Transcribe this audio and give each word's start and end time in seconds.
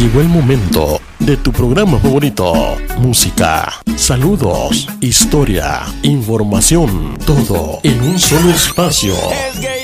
Llegó 0.00 0.22
el 0.22 0.28
momento 0.30 0.98
de 1.18 1.36
tu 1.36 1.52
programa 1.52 1.98
favorito. 1.98 2.74
Música, 3.00 3.70
saludos, 3.96 4.88
historia, 5.02 5.82
información, 6.02 7.18
todo 7.26 7.80
en 7.82 8.00
un 8.00 8.18
solo 8.18 8.48
espacio. 8.48 9.12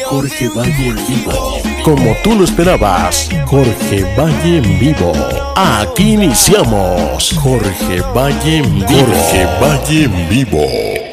Jorge 0.06 0.48
Valle 0.48 0.88
en 0.88 1.06
vivo. 1.06 1.58
Como 1.84 2.16
tú 2.24 2.34
lo 2.34 2.44
esperabas, 2.44 3.28
Jorge 3.44 4.06
Valle 4.18 4.56
en 4.56 4.78
vivo. 4.78 5.12
Aquí 5.54 6.14
iniciamos. 6.14 7.34
Jorge 7.36 8.00
Valle 8.14 8.56
en 8.56 8.74
vivo. 8.86 8.88
Jorge 8.88 9.46
Valle 9.60 10.04
en 10.04 10.28
vivo. 10.30 11.05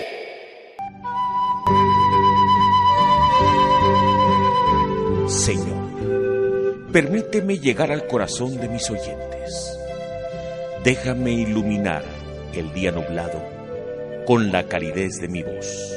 Permíteme 6.94 7.57
llegar 7.57 7.91
al 7.91 8.05
corazón 8.05 8.55
de 8.57 8.70
mis 8.70 8.88
oyentes. 8.91 9.78
Déjame 10.83 11.32
iluminar 11.32 12.04
el 12.54 12.71
día 12.71 12.92
nublado 12.92 13.42
con 14.28 14.52
la 14.52 14.68
calidez 14.68 15.19
de 15.19 15.28
mi 15.28 15.42
voz. 15.42 15.92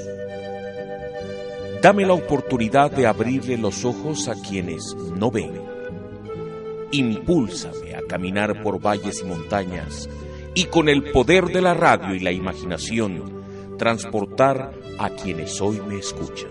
Dame 1.82 2.06
la 2.06 2.14
oportunidad 2.14 2.90
de 2.90 3.06
abrirle 3.06 3.58
los 3.58 3.84
ojos 3.84 4.26
a 4.28 4.34
quienes 4.36 4.96
no 5.14 5.30
ven. 5.30 5.60
Impúlsame 6.92 7.94
a 7.94 8.00
caminar 8.08 8.62
por 8.62 8.80
valles 8.80 9.20
y 9.20 9.26
montañas 9.26 10.08
y 10.54 10.64
con 10.64 10.88
el 10.88 11.12
poder 11.12 11.44
de 11.44 11.60
la 11.60 11.74
radio 11.74 12.14
y 12.14 12.20
la 12.20 12.32
imaginación 12.32 13.44
transportar 13.76 14.72
a 14.98 15.10
quienes 15.10 15.60
hoy 15.60 15.78
me 15.86 15.98
escuchan. 15.98 16.50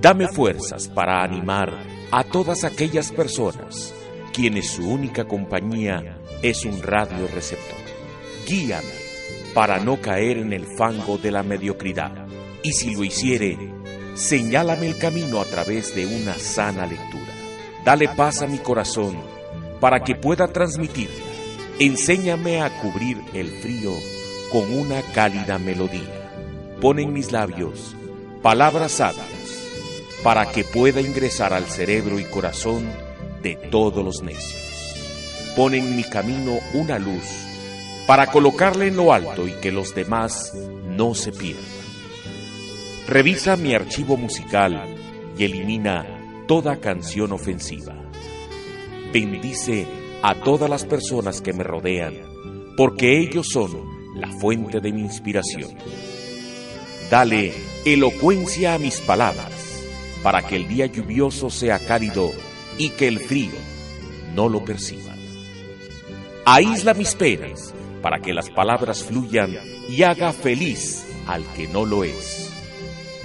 Dame 0.00 0.26
fuerzas 0.28 0.88
para 0.88 1.22
animar 1.22 1.93
a 2.10 2.24
todas 2.24 2.64
aquellas 2.64 3.10
personas 3.10 3.94
quienes 4.32 4.70
su 4.70 4.88
única 4.88 5.24
compañía 5.26 6.18
es 6.42 6.64
un 6.64 6.82
radio 6.82 7.28
receptor. 7.28 7.78
Guíame 8.46 9.04
para 9.54 9.78
no 9.78 10.00
caer 10.00 10.38
en 10.38 10.52
el 10.52 10.66
fango 10.66 11.18
de 11.18 11.30
la 11.30 11.42
mediocridad. 11.42 12.26
Y 12.62 12.72
si 12.72 12.94
lo 12.94 13.04
hiciere, 13.04 13.56
señálame 14.14 14.88
el 14.88 14.98
camino 14.98 15.40
a 15.40 15.44
través 15.44 15.94
de 15.94 16.06
una 16.06 16.34
sana 16.34 16.86
lectura. 16.86 17.32
Dale 17.84 18.08
paz 18.08 18.42
a 18.42 18.46
mi 18.46 18.58
corazón 18.58 19.16
para 19.80 20.02
que 20.02 20.16
pueda 20.16 20.48
transmitirla. 20.48 21.14
Enséñame 21.78 22.62
a 22.62 22.80
cubrir 22.80 23.22
el 23.34 23.48
frío 23.48 23.92
con 24.50 24.72
una 24.72 25.02
cálida 25.12 25.58
melodía. 25.58 26.30
Pon 26.80 26.98
en 26.98 27.12
mis 27.12 27.30
labios 27.30 27.94
palabras 28.42 28.92
sabias 28.92 29.33
para 30.24 30.50
que 30.50 30.64
pueda 30.64 31.00
ingresar 31.00 31.52
al 31.52 31.66
cerebro 31.66 32.18
y 32.18 32.24
corazón 32.24 32.90
de 33.42 33.54
todos 33.54 34.02
los 34.02 34.22
necios. 34.22 35.54
Pon 35.54 35.74
en 35.74 35.94
mi 35.94 36.02
camino 36.02 36.58
una 36.72 36.98
luz 36.98 37.24
para 38.06 38.26
colocarla 38.32 38.86
en 38.86 38.96
lo 38.96 39.12
alto 39.12 39.46
y 39.46 39.52
que 39.60 39.70
los 39.70 39.94
demás 39.94 40.52
no 40.88 41.14
se 41.14 41.30
pierdan. 41.30 41.64
Revisa 43.06 43.56
mi 43.56 43.74
archivo 43.74 44.16
musical 44.16 44.96
y 45.36 45.44
elimina 45.44 46.06
toda 46.48 46.80
canción 46.80 47.32
ofensiva. 47.32 47.94
Bendice 49.12 49.86
a 50.22 50.34
todas 50.36 50.70
las 50.70 50.86
personas 50.86 51.42
que 51.42 51.52
me 51.52 51.64
rodean, 51.64 52.14
porque 52.78 53.20
ellos 53.20 53.48
son 53.52 53.72
la 54.16 54.30
fuente 54.40 54.80
de 54.80 54.90
mi 54.90 55.02
inspiración. 55.02 55.76
Dale 57.10 57.52
elocuencia 57.84 58.74
a 58.74 58.78
mis 58.78 59.00
palabras, 59.00 59.53
para 60.24 60.40
que 60.40 60.56
el 60.56 60.66
día 60.66 60.86
lluvioso 60.86 61.50
sea 61.50 61.78
cálido 61.78 62.32
y 62.78 62.88
que 62.88 63.08
el 63.08 63.20
frío 63.20 63.52
no 64.34 64.48
lo 64.48 64.64
perciba. 64.64 65.14
Aísla 66.46 66.94
mis 66.94 67.14
penas, 67.14 67.74
para 68.00 68.20
que 68.20 68.32
las 68.32 68.48
palabras 68.48 69.04
fluyan 69.04 69.54
y 69.86 70.02
haga 70.02 70.32
feliz 70.32 71.04
al 71.26 71.44
que 71.52 71.68
no 71.68 71.84
lo 71.84 72.04
es. 72.04 72.50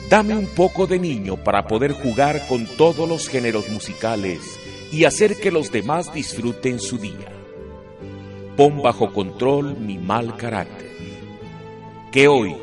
Dame 0.10 0.36
un 0.36 0.48
poco 0.48 0.88
de 0.88 1.00
niño 1.00 1.38
para 1.38 1.68
poder 1.68 1.94
jugar 1.94 2.46
con 2.48 2.66
todos 2.66 3.08
los 3.08 3.30
géneros 3.30 3.70
musicales 3.70 4.42
y 4.92 5.06
hacer 5.06 5.40
que 5.40 5.52
los 5.52 5.72
demás 5.72 6.14
disfruten 6.14 6.82
su 6.82 6.98
día. 6.98 7.32
Pon 8.58 8.82
bajo 8.82 9.14
control 9.14 9.78
mi 9.78 9.98
mal 9.98 10.36
carácter. 10.36 10.92
Que 12.12 12.28
hoy 12.28 12.58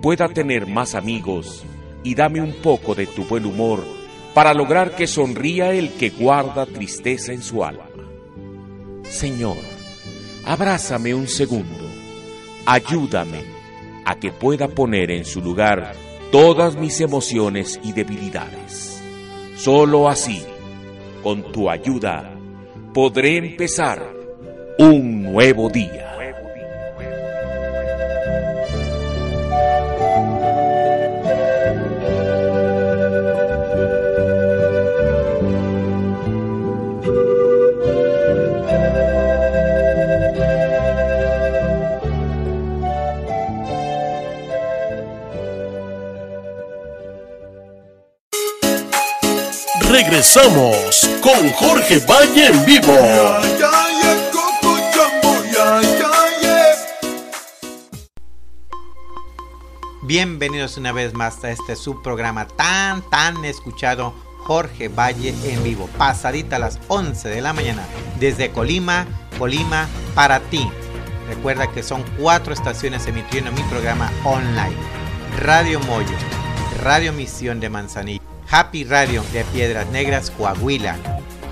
pueda 0.00 0.28
tener 0.28 0.68
más 0.68 0.94
amigos 0.94 1.64
y 2.04 2.14
dame 2.14 2.40
un 2.40 2.52
poco 2.62 2.94
de 2.94 3.06
tu 3.06 3.24
buen 3.24 3.44
humor 3.46 3.82
para 4.34 4.54
lograr 4.54 4.94
que 4.94 5.06
sonría 5.06 5.72
el 5.72 5.94
que 5.94 6.10
guarda 6.10 6.66
tristeza 6.66 7.32
en 7.32 7.42
su 7.42 7.64
alma. 7.64 7.88
Señor, 9.04 9.56
abrázame 10.44 11.14
un 11.14 11.26
segundo, 11.26 11.88
ayúdame 12.66 13.42
a 14.04 14.16
que 14.16 14.30
pueda 14.30 14.68
poner 14.68 15.10
en 15.10 15.24
su 15.24 15.40
lugar 15.40 15.94
todas 16.30 16.76
mis 16.76 17.00
emociones 17.00 17.80
y 17.82 17.92
debilidades. 17.92 19.02
Solo 19.56 20.08
así, 20.08 20.44
con 21.22 21.52
tu 21.52 21.70
ayuda, 21.70 22.36
podré 22.92 23.36
empezar 23.36 24.12
un 24.78 25.22
nuevo 25.22 25.70
día. 25.70 26.13
Regresamos 50.34 51.08
con 51.20 51.48
Jorge 51.50 52.00
Valle 52.00 52.48
en 52.48 52.64
vivo. 52.64 52.92
Bienvenidos 60.02 60.76
una 60.76 60.90
vez 60.90 61.14
más 61.14 61.44
a 61.44 61.50
este 61.50 61.76
subprograma 61.76 62.48
tan, 62.48 63.08
tan 63.10 63.44
escuchado 63.44 64.12
Jorge 64.38 64.88
Valle 64.88 65.34
en 65.44 65.62
vivo. 65.62 65.88
Pasadita 65.98 66.56
a 66.56 66.60
las 66.60 66.80
11 66.88 67.28
de 67.28 67.40
la 67.40 67.52
mañana 67.52 67.84
desde 68.18 68.50
Colima, 68.50 69.06
Colima 69.38 69.86
para 70.16 70.40
ti. 70.40 70.68
Recuerda 71.28 71.70
que 71.70 71.84
son 71.84 72.02
cuatro 72.18 72.52
estaciones 72.52 73.06
emitiendo 73.06 73.52
mi 73.52 73.62
programa 73.64 74.10
online. 74.24 74.76
Radio 75.38 75.78
Moyo, 75.80 76.16
Radio 76.82 77.12
Misión 77.12 77.60
de 77.60 77.68
Manzanillo, 77.68 78.33
Happy 78.56 78.84
Radio 78.84 79.24
de 79.32 79.42
Piedras 79.46 79.88
Negras, 79.88 80.30
Coahuila 80.30 80.96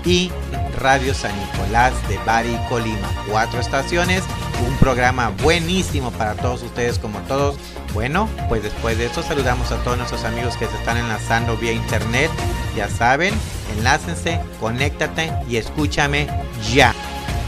y 0.05 0.31
Radio 0.79 1.13
San 1.13 1.37
Nicolás 1.37 1.91
de 2.07 2.17
Bari, 2.19 2.57
Colima. 2.69 3.09
Cuatro 3.29 3.59
estaciones, 3.59 4.23
un 4.65 4.73
programa 4.77 5.27
buenísimo 5.43 6.11
para 6.11 6.35
todos 6.35 6.63
ustedes 6.63 6.99
como 6.99 7.19
todos. 7.23 7.57
Bueno, 7.93 8.29
pues 8.47 8.63
después 8.63 8.97
de 8.97 9.07
esto 9.07 9.21
saludamos 9.21 9.69
a 9.73 9.83
todos 9.83 9.97
nuestros 9.97 10.23
amigos 10.23 10.55
que 10.55 10.65
se 10.65 10.77
están 10.77 10.95
enlazando 10.95 11.57
vía 11.57 11.73
internet. 11.73 12.31
Ya 12.73 12.87
saben, 12.87 13.33
enlácense, 13.77 14.39
conéctate 14.61 15.29
y 15.49 15.57
escúchame 15.57 16.29
ya. 16.71 16.95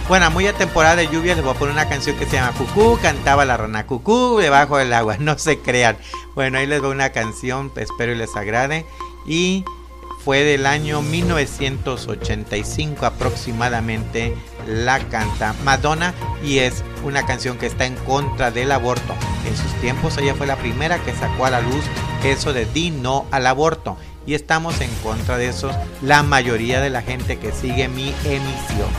Bueno, 0.09 0.29
muy 0.31 0.47
a 0.47 0.53
temporada 0.53 0.97
de 0.97 1.07
lluvia 1.07 1.33
les 1.33 1.45
voy 1.45 1.55
a 1.55 1.57
poner 1.57 1.73
una 1.73 1.87
canción 1.87 2.17
que 2.17 2.25
se 2.25 2.33
llama 2.33 2.51
Cucú, 2.57 2.99
cantaba 3.01 3.45
la 3.45 3.55
rana 3.55 3.87
Cucú 3.87 4.37
debajo 4.37 4.77
del 4.77 4.91
agua, 4.91 5.15
no 5.19 5.37
se 5.37 5.59
crean. 5.59 5.97
Bueno, 6.33 6.57
ahí 6.57 6.67
les 6.67 6.81
voy 6.81 6.91
una 6.91 7.11
canción, 7.11 7.71
espero 7.77 8.11
y 8.11 8.15
les 8.15 8.35
agrade. 8.35 8.85
Y 9.25 9.63
fue 10.23 10.43
del 10.43 10.65
año 10.65 11.01
1985 11.01 13.05
aproximadamente, 13.05 14.35
la 14.67 14.99
canta 14.99 15.55
Madonna 15.63 16.13
y 16.43 16.59
es 16.59 16.83
una 17.03 17.25
canción 17.25 17.57
que 17.57 17.67
está 17.67 17.85
en 17.85 17.95
contra 17.95 18.51
del 18.51 18.71
aborto. 18.71 19.13
En 19.47 19.55
sus 19.55 19.71
tiempos 19.81 20.17
ella 20.17 20.33
fue 20.33 20.47
la 20.47 20.57
primera 20.57 20.97
que 21.03 21.13
sacó 21.13 21.45
a 21.45 21.51
la 21.51 21.61
luz 21.61 21.85
eso 22.31 22.53
de 22.53 22.65
di 22.65 22.91
no 22.91 23.25
al 23.31 23.45
aborto 23.45 23.97
y 24.25 24.33
estamos 24.33 24.81
en 24.81 24.89
contra 25.03 25.37
de 25.37 25.49
eso 25.49 25.71
la 26.01 26.23
mayoría 26.23 26.81
de 26.81 26.89
la 26.89 27.01
gente 27.01 27.37
que 27.37 27.51
sigue 27.51 27.87
mi 27.87 28.13
emisión. 28.23 28.89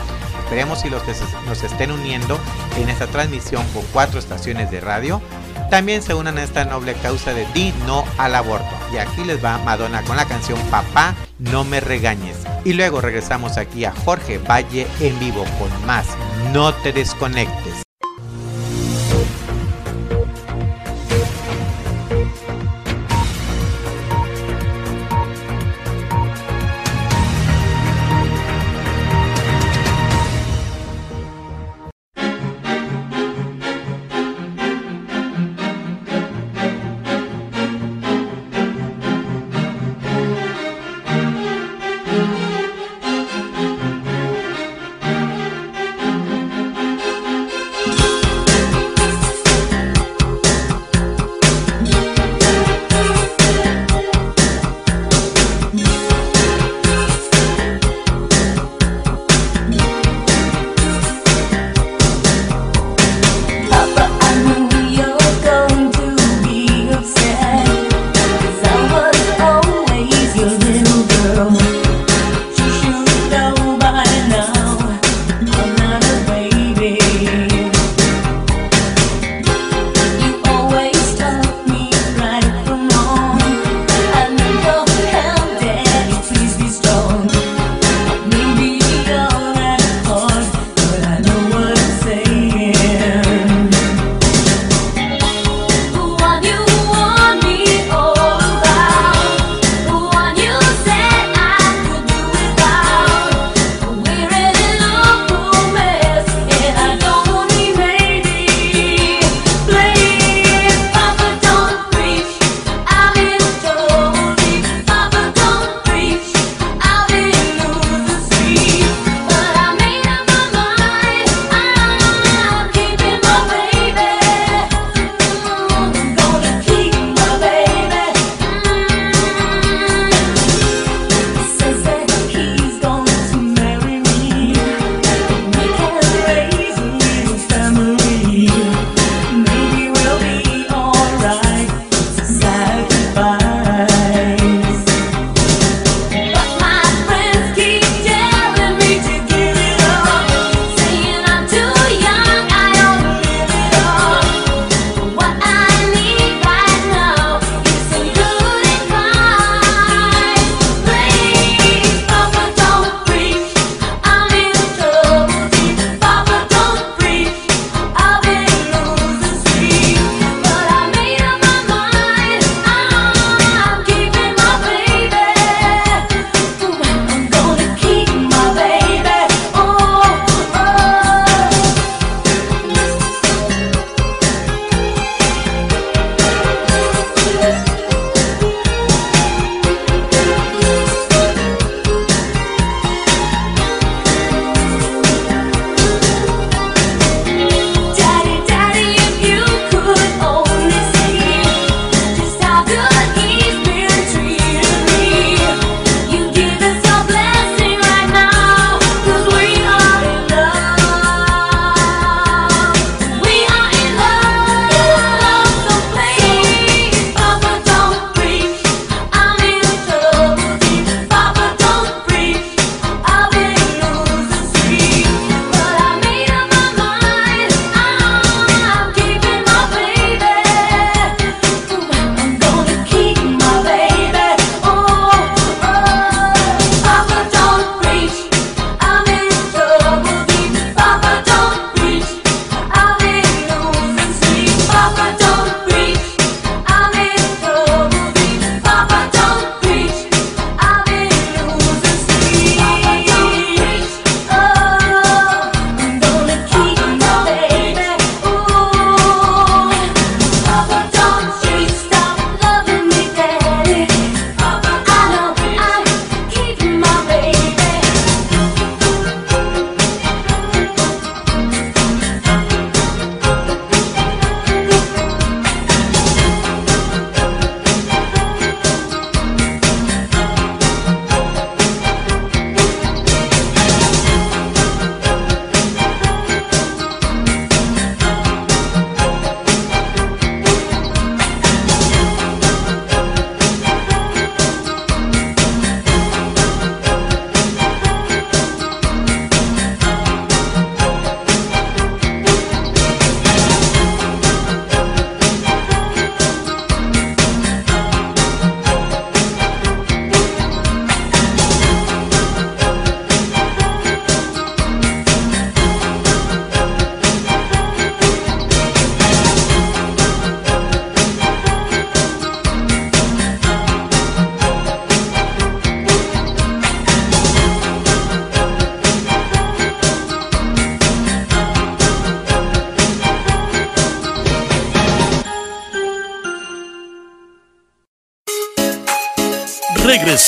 Esperemos 0.43 0.79
si 0.79 0.89
los 0.89 1.03
que 1.03 1.13
nos 1.45 1.61
estén 1.63 1.91
uniendo 1.91 2.39
en 2.77 2.87
esta 2.87 3.07
transmisión 3.07 3.65
con 3.73 3.83
cuatro 3.91 4.17
estaciones 4.17 4.71
de 4.71 4.79
radio 4.79 5.21
también 5.69 6.01
se 6.01 6.13
unan 6.13 6.37
a 6.37 6.43
esta 6.43 6.65
noble 6.65 6.93
causa 6.95 7.33
de 7.33 7.45
di 7.53 7.73
no 7.85 8.03
al 8.17 8.35
aborto. 8.35 8.69
Y 8.93 8.97
aquí 8.97 9.23
les 9.23 9.43
va 9.43 9.57
Madonna 9.59 10.01
con 10.03 10.17
la 10.17 10.25
canción 10.25 10.59
Papá, 10.71 11.15
no 11.39 11.63
me 11.63 11.79
regañes. 11.79 12.37
Y 12.65 12.73
luego 12.73 13.01
regresamos 13.01 13.57
aquí 13.57 13.85
a 13.85 13.91
Jorge 13.91 14.37
Valle 14.37 14.87
en 14.99 15.19
vivo 15.19 15.43
con 15.59 15.85
más. 15.85 16.07
No 16.53 16.73
te 16.73 16.93
desconectes. 16.93 17.86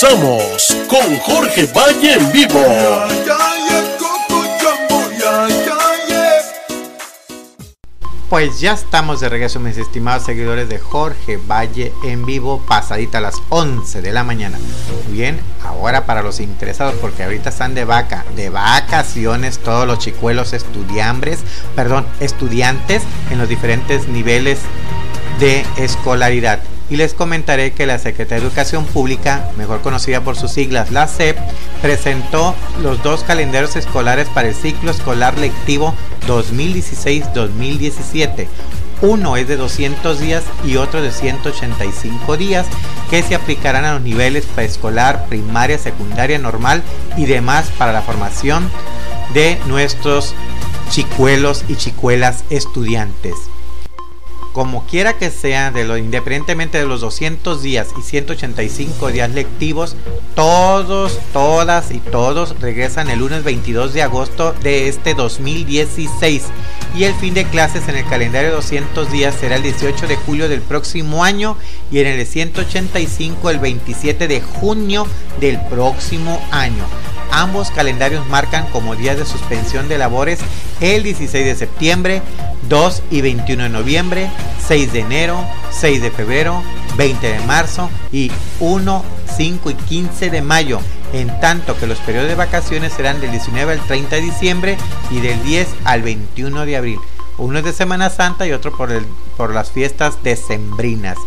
Regresamos 0.01 0.77
con 0.87 1.17
Jorge 1.17 1.65
Valle 1.75 2.13
en 2.13 2.31
vivo. 2.31 2.63
Pues 8.29 8.61
ya 8.61 8.73
estamos 8.73 9.19
de 9.19 9.27
regreso, 9.27 9.59
mis 9.59 9.77
estimados 9.77 10.23
seguidores 10.23 10.69
de 10.69 10.79
Jorge 10.79 11.37
Valle 11.37 11.91
en 12.05 12.25
vivo, 12.25 12.63
pasadita 12.65 13.17
a 13.17 13.21
las 13.21 13.41
11 13.49 14.01
de 14.01 14.13
la 14.13 14.23
mañana. 14.23 14.57
Bien, 15.09 15.37
ahora 15.65 16.05
para 16.05 16.21
los 16.21 16.39
interesados, 16.39 16.95
porque 17.01 17.23
ahorita 17.23 17.49
están 17.49 17.75
de 17.75 17.83
vaca, 17.83 18.25
de 18.37 18.49
vacaciones 18.49 19.59
todos 19.59 19.85
los 19.85 19.99
chicuelos 19.99 20.53
estudiambres, 20.53 21.39
perdón, 21.75 22.05
estudiantes 22.21 23.03
en 23.31 23.37
los 23.37 23.49
diferentes 23.49 24.07
niveles 24.07 24.59
de 25.39 25.65
escolaridad 25.77 26.59
y 26.89 26.95
les 26.95 27.13
comentaré 27.13 27.71
que 27.71 27.85
la 27.85 27.99
Secretaría 27.99 28.41
de 28.41 28.47
Educación 28.47 28.85
Pública, 28.85 29.51
mejor 29.57 29.81
conocida 29.81 30.21
por 30.21 30.35
sus 30.35 30.51
siglas 30.51 30.91
la 30.91 31.07
SEP, 31.07 31.37
presentó 31.81 32.55
los 32.81 33.01
dos 33.03 33.23
calendarios 33.23 33.75
escolares 33.75 34.27
para 34.29 34.49
el 34.49 34.55
ciclo 34.55 34.89
escolar 34.91 35.37
lectivo 35.37 35.93
2016-2017. 36.27 38.47
Uno 39.01 39.37
es 39.37 39.47
de 39.47 39.55
200 39.55 40.19
días 40.19 40.43
y 40.65 40.75
otro 40.75 41.01
de 41.01 41.11
185 41.11 42.35
días 42.35 42.65
que 43.09 43.23
se 43.23 43.33
aplicarán 43.33 43.85
a 43.85 43.93
los 43.93 44.01
niveles 44.01 44.45
preescolar, 44.45 45.27
primaria, 45.27 45.77
secundaria, 45.77 46.37
normal 46.37 46.83
y 47.15 47.25
demás 47.25 47.71
para 47.77 47.93
la 47.93 48.01
formación 48.01 48.69
de 49.33 49.57
nuestros 49.67 50.35
chicuelos 50.89 51.63
y 51.69 51.75
chicuelas 51.75 52.43
estudiantes 52.49 53.35
como 54.53 54.85
quiera 54.85 55.17
que 55.17 55.29
sea, 55.29 55.71
de 55.71 55.85
lo, 55.85 55.97
independientemente 55.97 56.77
de 56.77 56.85
los 56.85 57.01
200 57.01 57.61
días 57.61 57.89
y 57.97 58.01
185 58.01 59.11
días 59.11 59.31
lectivos, 59.31 59.95
todos, 60.35 61.19
todas 61.33 61.91
y 61.91 61.99
todos 61.99 62.59
regresan 62.59 63.09
el 63.09 63.19
lunes 63.19 63.43
22 63.43 63.93
de 63.93 64.01
agosto 64.01 64.53
de 64.63 64.87
este 64.87 65.13
2016. 65.13 66.43
Y 66.95 67.03
el 67.03 67.13
fin 67.13 67.33
de 67.33 67.45
clases 67.45 67.87
en 67.87 67.95
el 67.95 68.05
calendario 68.05 68.49
de 68.49 68.55
200 68.55 69.11
días 69.11 69.35
será 69.35 69.55
el 69.55 69.63
18 69.63 70.07
de 70.07 70.15
julio 70.15 70.49
del 70.49 70.61
próximo 70.61 71.23
año 71.23 71.55
y 71.91 71.99
en 71.99 72.07
el 72.07 72.17
de 72.17 72.25
185 72.25 73.49
el 73.49 73.59
27 73.59 74.27
de 74.27 74.41
junio 74.41 75.05
del 75.39 75.59
próximo 75.67 76.41
año. 76.51 76.83
Ambos 77.31 77.69
calendarios 77.69 78.27
marcan 78.27 78.65
como 78.71 78.95
días 78.95 79.17
de 79.17 79.25
suspensión 79.25 79.87
de 79.87 79.97
labores 79.97 80.39
el 80.81 81.03
16 81.03 81.45
de 81.45 81.55
septiembre, 81.55 82.21
2 82.67 83.03
y 83.11 83.21
21 83.21 83.63
de 83.63 83.69
noviembre, 83.69 84.29
6 84.67 84.93
de 84.93 84.99
enero, 84.99 85.43
6 85.71 86.01
de 86.01 86.11
febrero, 86.11 86.61
20 86.97 87.27
de 87.27 87.39
marzo 87.41 87.89
y 88.11 88.31
1, 88.59 89.03
5 89.37 89.69
y 89.69 89.73
15 89.73 90.29
de 90.29 90.41
mayo, 90.41 90.79
en 91.13 91.39
tanto 91.39 91.77
que 91.77 91.87
los 91.87 91.97
periodos 91.99 92.29
de 92.29 92.35
vacaciones 92.35 92.93
serán 92.93 93.21
del 93.21 93.31
19 93.31 93.73
al 93.73 93.79
30 93.79 94.15
de 94.15 94.21
diciembre 94.21 94.77
y 95.11 95.21
del 95.21 95.41
10 95.43 95.67
al 95.85 96.01
21 96.01 96.65
de 96.65 96.77
abril. 96.77 96.99
Uno 97.37 97.59
es 97.59 97.65
de 97.65 97.73
Semana 97.73 98.09
Santa 98.09 98.45
y 98.45 98.51
otro 98.51 98.75
por, 98.75 98.91
el, 98.91 99.05
por 99.37 99.53
las 99.53 99.71
fiestas 99.71 100.21
decembrinas. 100.23 101.17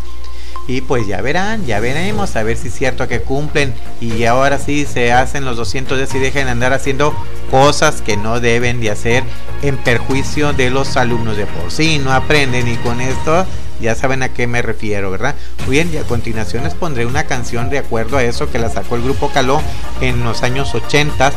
Y 0.69 0.81
pues 0.83 1.07
ya 1.07 1.21
verán, 1.21 1.66
ya 1.66 1.81
veremos 1.81 2.37
a 2.37 2.42
ver 2.42 2.57
si 2.57 2.69
es 2.69 2.75
cierto 2.75 3.09
que 3.09 3.21
cumplen. 3.21 3.75
Y 4.00 4.25
ahora 4.25 4.59
sí 4.59 4.87
se 4.87 5.12
hacen 5.12 5.45
los 5.45 5.57
200 5.57 5.99
días 5.99 6.14
y 6.14 6.19
dejen 6.19 6.47
de 6.47 6.52
andar 6.52 6.73
haciendo 6.73 7.14
cosas 7.50 8.00
que 8.00 8.16
no 8.16 8.40
deben 8.40 8.81
de 8.81 8.90
hacer 8.90 9.25
en 9.62 9.76
perjuicio 9.76 10.52
de 10.52 10.71
los 10.71 10.97
alumnos 10.97 11.37
de 11.37 11.47
por 11.47 11.71
sí, 11.71 11.99
no 11.99 12.12
aprenden 12.12 12.66
y 12.66 12.76
con 12.76 13.00
esto 13.00 13.47
ya 13.81 13.95
saben 13.95 14.23
a 14.23 14.31
qué 14.31 14.47
me 14.47 14.62
refiero, 14.62 15.11
¿verdad? 15.11 15.35
Muy 15.66 15.76
bien, 15.76 15.90
y 15.92 15.99
a 15.99 16.04
continuación 16.04 16.64
les 16.64 16.75
pondré 16.75 17.04
una 17.04 17.25
canción 17.25 17.69
de 17.69 17.78
acuerdo 17.78 18.16
a 18.16 18.23
eso 18.23 18.50
que 18.50 18.59
la 18.59 18.71
sacó 18.71 18.97
el 18.97 19.02
grupo 19.02 19.31
Caló 19.31 19.61
en 20.00 20.25
los 20.25 20.42
años 20.42 20.75
80 20.75 21.33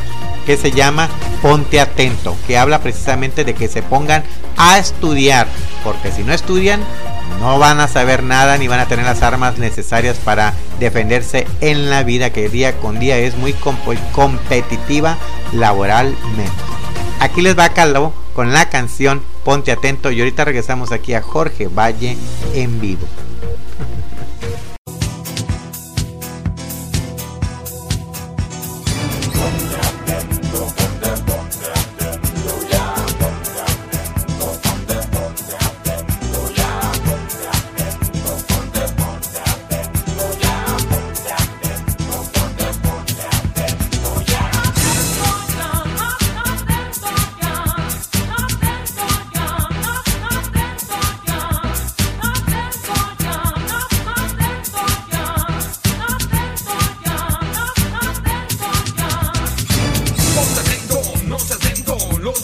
que 0.45 0.57
se 0.57 0.71
llama 0.71 1.09
Ponte 1.41 1.79
Atento, 1.79 2.35
que 2.47 2.57
habla 2.57 2.79
precisamente 2.81 3.43
de 3.43 3.53
que 3.53 3.67
se 3.67 3.81
pongan 3.81 4.23
a 4.57 4.77
estudiar, 4.77 5.47
porque 5.83 6.11
si 6.11 6.23
no 6.23 6.33
estudian 6.33 6.81
no 7.39 7.59
van 7.59 7.79
a 7.79 7.87
saber 7.87 8.23
nada 8.23 8.57
ni 8.57 8.67
van 8.67 8.79
a 8.79 8.87
tener 8.87 9.05
las 9.05 9.21
armas 9.21 9.57
necesarias 9.57 10.17
para 10.17 10.53
defenderse 10.79 11.47
en 11.61 11.89
la 11.89 12.03
vida 12.03 12.31
que 12.31 12.49
día 12.49 12.77
con 12.77 12.99
día 12.99 13.17
es 13.17 13.35
muy 13.35 13.53
competitiva 14.11 15.17
laboralmente. 15.51 16.51
Aquí 17.19 17.41
les 17.41 17.57
va 17.57 17.69
Caló 17.69 18.13
con 18.33 18.53
la 18.53 18.69
canción 18.69 19.21
Ponte 19.43 19.71
Atento 19.71 20.11
y 20.11 20.19
ahorita 20.19 20.45
regresamos 20.45 20.91
aquí 20.91 21.13
a 21.13 21.21
Jorge 21.21 21.67
Valle 21.67 22.17
en 22.53 22.79
vivo. 22.79 23.07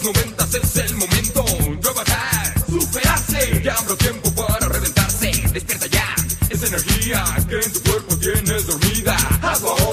los 0.03 0.15
noventas 0.15 0.53
es 0.55 0.75
el 0.77 0.95
momento 0.95 1.43
de 1.43 1.89
avatar, 1.89 2.65
superarse. 2.67 3.61
Ya 3.63 3.73
habrá 3.73 3.95
tiempo 3.95 4.31
para 4.31 4.67
reventarse. 4.67 5.31
Despierta 5.53 5.87
ya 5.87 6.15
esa 6.49 6.67
energía 6.67 7.23
que 7.47 7.59
en 7.59 7.73
tu 7.73 7.81
cuerpo 7.81 8.17
tienes 8.17 8.67
dormida. 8.67 9.15
Hazlo 9.41 9.69
ahora. 9.79 9.90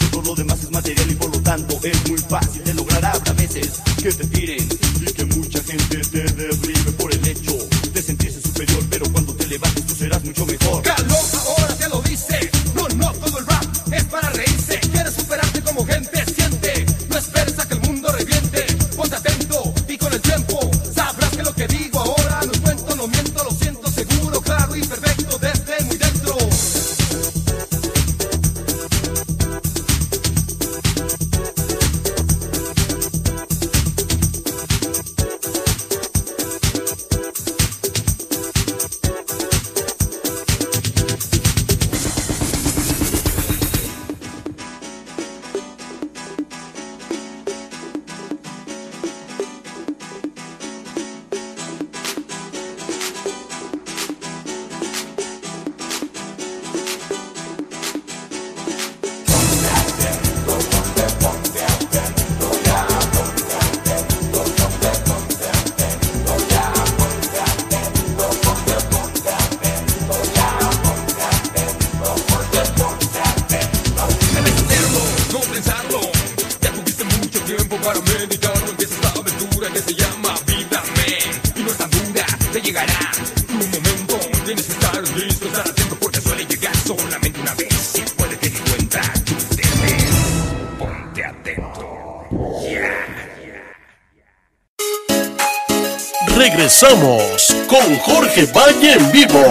con 96.92 97.99
Jorge 98.00 98.46
Valle 98.54 98.92
en 98.92 99.12
vivo. 99.12 99.42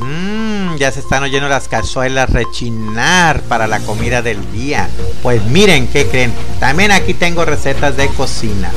Mmm, 0.00 0.76
ya 0.78 0.90
se 0.90 0.98
están 0.98 1.22
oyendo 1.22 1.48
las 1.48 1.68
cazuelas 1.68 2.30
rechinar 2.30 3.40
para 3.42 3.68
la 3.68 3.78
comida 3.80 4.20
del 4.20 4.50
día. 4.50 4.88
Pues 5.22 5.44
miren, 5.44 5.86
¿qué 5.86 6.08
creen? 6.08 6.32
También 6.58 6.90
aquí 6.90 7.14
tengo 7.14 7.44
recetas 7.44 7.96
de 7.96 8.08
cocina. 8.08 8.72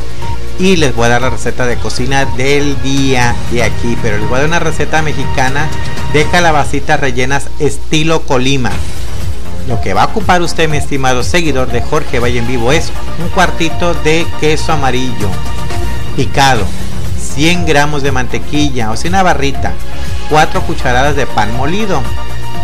Y 0.60 0.76
les 0.76 0.96
voy 0.96 1.08
a 1.08 1.10
dar 1.10 1.22
la 1.24 1.32
receta 1.32 1.66
de 1.66 1.78
cocina 1.78 2.26
del 2.26 2.80
día 2.84 3.36
de 3.52 3.64
aquí. 3.64 3.98
Pero 4.04 4.20
les 4.20 4.30
voy 4.30 4.36
a 4.36 4.42
dar 4.42 4.50
una 4.50 4.60
receta 4.60 5.02
mexicana 5.02 5.68
de 6.14 6.26
calabacitas 6.26 7.00
rellenas 7.00 7.48
estilo 7.58 8.22
Colima. 8.22 8.72
Lo 9.68 9.80
que 9.80 9.94
va 9.94 10.04
a 10.04 10.08
ocupar 10.08 10.42
usted, 10.42 10.68
mi 10.68 10.78
estimado 10.78 11.24
seguidor 11.24 11.72
de 11.72 11.82
Jorge 11.82 12.20
Valle 12.20 12.40
en 12.40 12.48
Vivo, 12.48 12.72
es 12.72 12.92
un 13.22 13.30
cuartito 13.30 13.94
de 13.94 14.26
queso 14.40 14.74
amarillo 14.74 15.30
picado, 16.16 16.66
100 17.36 17.66
gramos 17.66 18.04
de 18.04 18.12
mantequilla, 18.12 18.92
o 18.92 18.98
sea, 18.98 19.10
una 19.10 19.24
barrita, 19.24 19.72
4 20.30 20.62
cucharadas 20.64 21.16
de 21.16 21.26
pan 21.26 21.56
molido, 21.56 22.02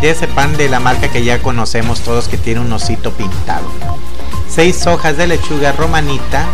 de 0.02 0.10
ese 0.10 0.28
pan 0.28 0.56
de 0.56 0.68
la 0.68 0.80
marca 0.80 1.08
que 1.08 1.24
ya 1.24 1.40
conocemos 1.40 2.00
todos 2.00 2.28
que 2.28 2.36
tiene 2.36 2.60
un 2.60 2.72
osito 2.72 3.12
pintado, 3.12 3.70
6 4.50 4.86
hojas 4.88 5.16
de 5.16 5.28
lechuga 5.28 5.72
romanita, 5.72 6.44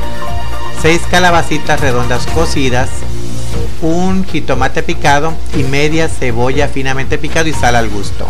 6 0.83 1.03
calabacitas 1.11 1.81
redondas 1.81 2.27
cocidas, 2.27 2.91
un 3.83 4.25
jitomate 4.25 4.83
picado 4.83 5.33
y 5.57 5.63
media 5.65 6.09
cebolla 6.09 6.69
finamente 6.69 7.19
picado 7.19 7.49
y 7.49 7.53
sal 7.53 7.77
al 7.77 7.89
gusto. 7.89 8.27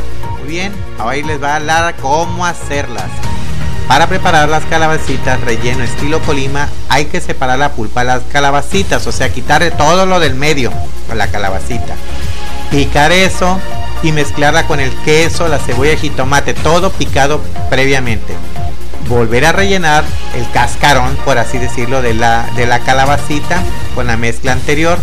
Bien, 0.47 0.73
ahora 0.99 1.17
les 1.17 1.43
va 1.43 1.53
a 1.53 1.57
hablar 1.57 1.95
cómo 1.97 2.45
hacerlas. 2.45 3.11
Para 3.89 4.09
preparar 4.09 4.49
las 4.49 4.65
calabacitas 4.65 5.41
relleno 5.41 5.85
estilo 5.85 6.21
Colima 6.21 6.69
hay 6.89 7.07
que 7.07 7.21
separar 7.21 7.59
la 7.59 7.73
pulpa 7.73 8.01
de 8.01 8.07
las 8.07 8.23
calabacitas, 8.31 9.07
o 9.07 9.13
sea, 9.13 9.33
quitarle 9.33 9.71
todo 9.71 10.07
lo 10.07 10.21
del 10.21 10.35
medio 10.35 10.71
a 11.11 11.15
la 11.15 11.29
calabacita. 11.29 11.95
Picar 12.71 13.13
eso 13.13 13.59
y 14.03 14.13
mezclarla 14.13 14.67
con 14.67 14.81
el 14.81 14.91
queso, 15.05 15.49
la 15.49 15.59
cebolla 15.59 15.93
y 15.93 15.97
jitomate, 15.97 16.55
todo 16.55 16.91
picado 16.91 17.41
previamente. 17.71 18.35
Volver 19.09 19.47
a 19.47 19.53
rellenar 19.53 20.05
el 20.35 20.51
cascarón, 20.51 21.17
por 21.25 21.39
así 21.39 21.59
decirlo, 21.59 22.03
de 22.03 22.15
la, 22.15 22.49
de 22.57 22.67
la 22.67 22.81
calabacita 22.81 23.63
con 23.95 24.07
la 24.07 24.17
mezcla 24.17 24.53
anterior 24.53 24.99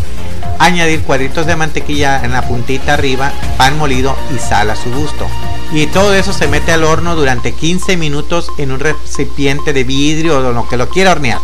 añadir 0.61 1.01
cuadritos 1.01 1.45
de 1.45 1.55
mantequilla 1.55 2.23
en 2.23 2.31
la 2.31 2.43
puntita 2.43 2.93
arriba, 2.93 3.31
pan 3.57 3.77
molido 3.77 4.15
y 4.35 4.39
sal 4.39 4.69
a 4.69 4.75
su 4.75 4.91
gusto. 4.91 5.27
Y 5.73 5.87
todo 5.87 6.13
eso 6.13 6.33
se 6.33 6.47
mete 6.47 6.71
al 6.71 6.83
horno 6.83 7.15
durante 7.15 7.53
15 7.53 7.97
minutos 7.97 8.51
en 8.57 8.71
un 8.71 8.79
recipiente 8.79 9.73
de 9.73 9.83
vidrio 9.83 10.37
o 10.37 10.51
lo 10.51 10.67
que 10.67 10.77
lo 10.77 10.89
quiera 10.89 11.11
hornear. 11.11 11.39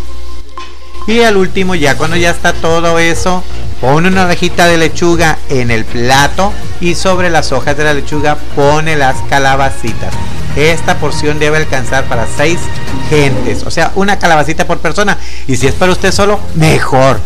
Y 1.07 1.21
al 1.21 1.37
último, 1.37 1.73
ya 1.73 1.95
cuando 1.95 2.17
ya 2.17 2.31
está 2.31 2.51
todo 2.51 2.99
eso, 2.99 3.41
pone 3.79 4.09
una 4.09 4.27
rejita 4.27 4.67
de 4.67 4.77
lechuga 4.77 5.37
en 5.49 5.71
el 5.71 5.85
plato 5.85 6.51
y 6.81 6.95
sobre 6.95 7.29
las 7.29 7.53
hojas 7.53 7.77
de 7.77 7.85
la 7.85 7.93
lechuga 7.93 8.37
pone 8.55 8.97
las 8.97 9.15
calabacitas. 9.29 10.13
Esta 10.57 10.97
porción 10.97 11.39
debe 11.39 11.57
alcanzar 11.57 12.03
para 12.05 12.27
6 12.27 12.59
gentes, 13.09 13.63
o 13.63 13.71
sea, 13.71 13.91
una 13.95 14.19
calabacita 14.19 14.67
por 14.67 14.79
persona. 14.79 15.17
Y 15.47 15.55
si 15.55 15.67
es 15.67 15.73
para 15.73 15.93
usted 15.93 16.11
solo, 16.11 16.39
mejor. 16.55 17.21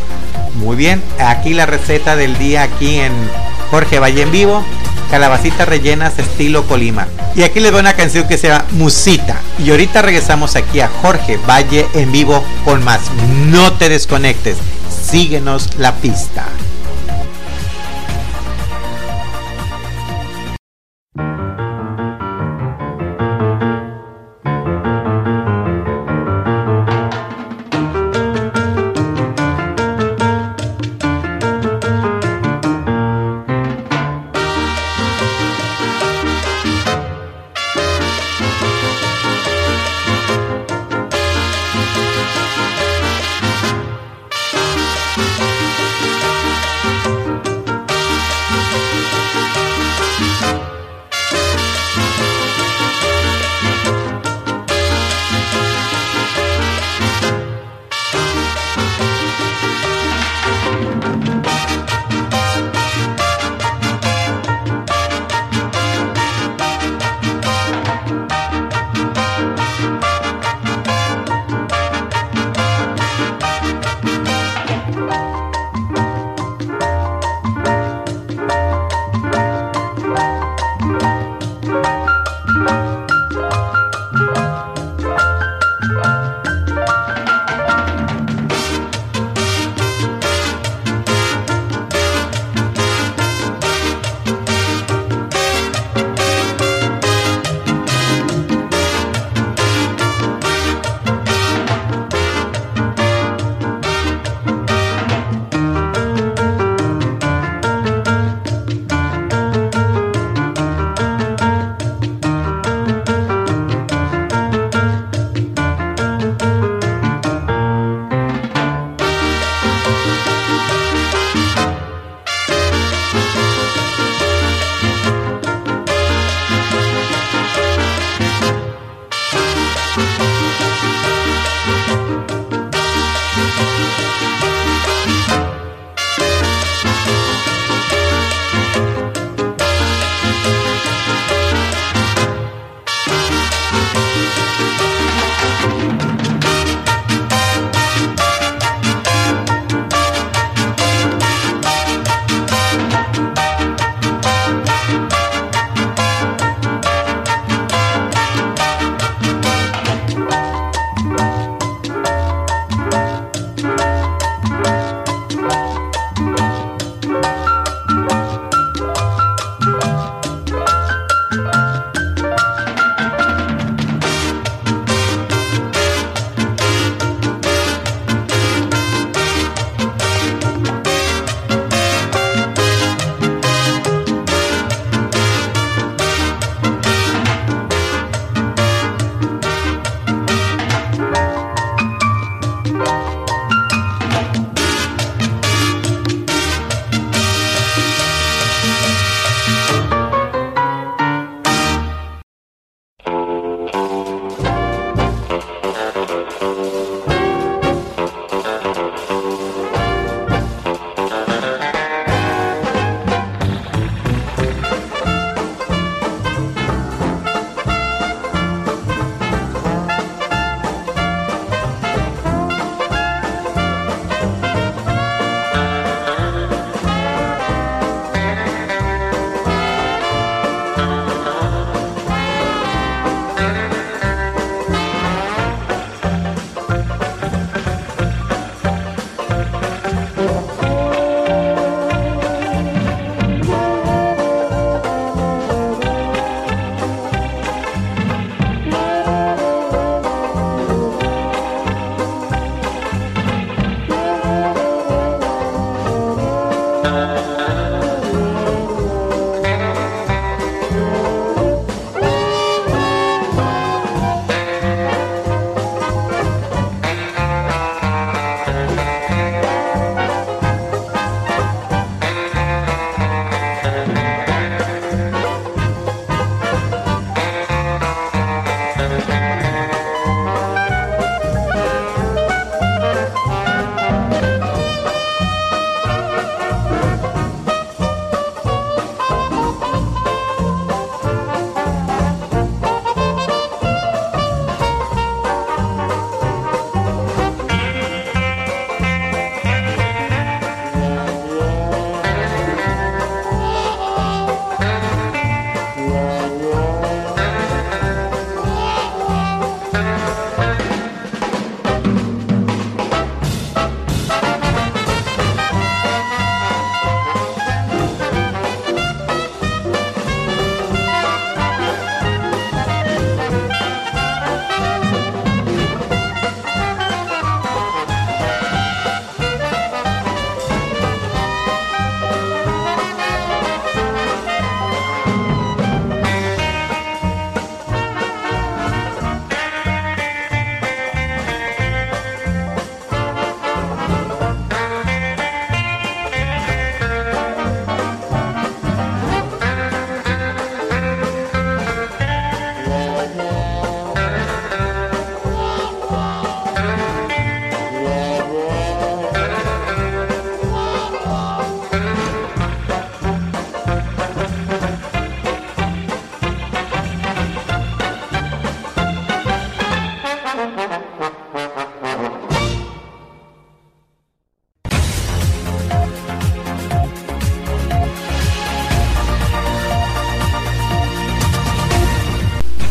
Muy 0.61 0.75
bien, 0.75 1.01
aquí 1.19 1.55
la 1.55 1.65
receta 1.65 2.15
del 2.15 2.37
día 2.37 2.61
aquí 2.61 2.99
en 2.99 3.11
Jorge 3.71 3.97
Valle 3.97 4.21
en 4.21 4.31
vivo, 4.31 4.63
calabacitas 5.09 5.67
rellenas 5.67 6.19
estilo 6.19 6.67
Colima. 6.67 7.07
Y 7.35 7.41
aquí 7.41 7.59
les 7.59 7.71
doy 7.71 7.81
una 7.81 7.95
canción 7.95 8.27
que 8.27 8.37
se 8.37 8.49
llama 8.49 8.65
Musita. 8.71 9.39
Y 9.57 9.71
ahorita 9.71 10.03
regresamos 10.03 10.55
aquí 10.55 10.79
a 10.79 10.87
Jorge 11.01 11.37
Valle 11.49 11.87
en 11.95 12.11
vivo 12.11 12.43
con 12.63 12.83
más. 12.83 13.01
No 13.47 13.73
te 13.73 13.89
desconectes, 13.89 14.57
síguenos 15.09 15.77
la 15.79 15.95
pista. 15.95 16.45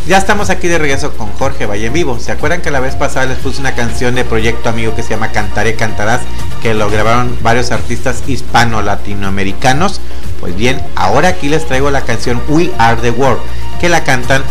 Ya 0.09 0.17
estamos 0.17 0.51
aquí 0.51 0.67
de 0.67 0.79
regreso 0.79 1.13
con 1.13 1.31
Jorge 1.35 1.67
Valle 1.67 1.87
en 1.87 1.93
vivo. 1.93 2.19
¿Se 2.19 2.33
acuerdan 2.33 2.63
que 2.63 2.71
la 2.71 2.81
vez 2.81 2.97
pasada 2.97 3.27
les 3.27 3.39
puse 3.39 3.61
una 3.61 3.75
canción 3.75 4.15
de 4.15 4.25
Proyecto 4.25 4.71
Amigo 4.71 4.95
que 4.97 5.03
se 5.03 5.11
llama 5.11 5.31
Cantaré, 5.31 5.77
Cantarás? 5.77 6.23
Que 6.63 6.75
lo 6.75 6.91
grabaron 6.91 7.37
varios 7.43 7.71
artistas 7.71 8.23
hispano-latinoamericanos. 8.27 10.01
Pues 10.41 10.57
bien, 10.57 10.81
ahora 10.97 11.29
aquí 11.29 11.49
les 11.49 11.67
traigo 11.67 11.91
la 11.91 12.01
canción 12.01 12.43
We 12.49 12.73
Are 12.79 13.01
the 13.01 13.11
World, 13.11 13.41
que 13.79 13.91
la 13.91 14.03
cantan 14.03 14.43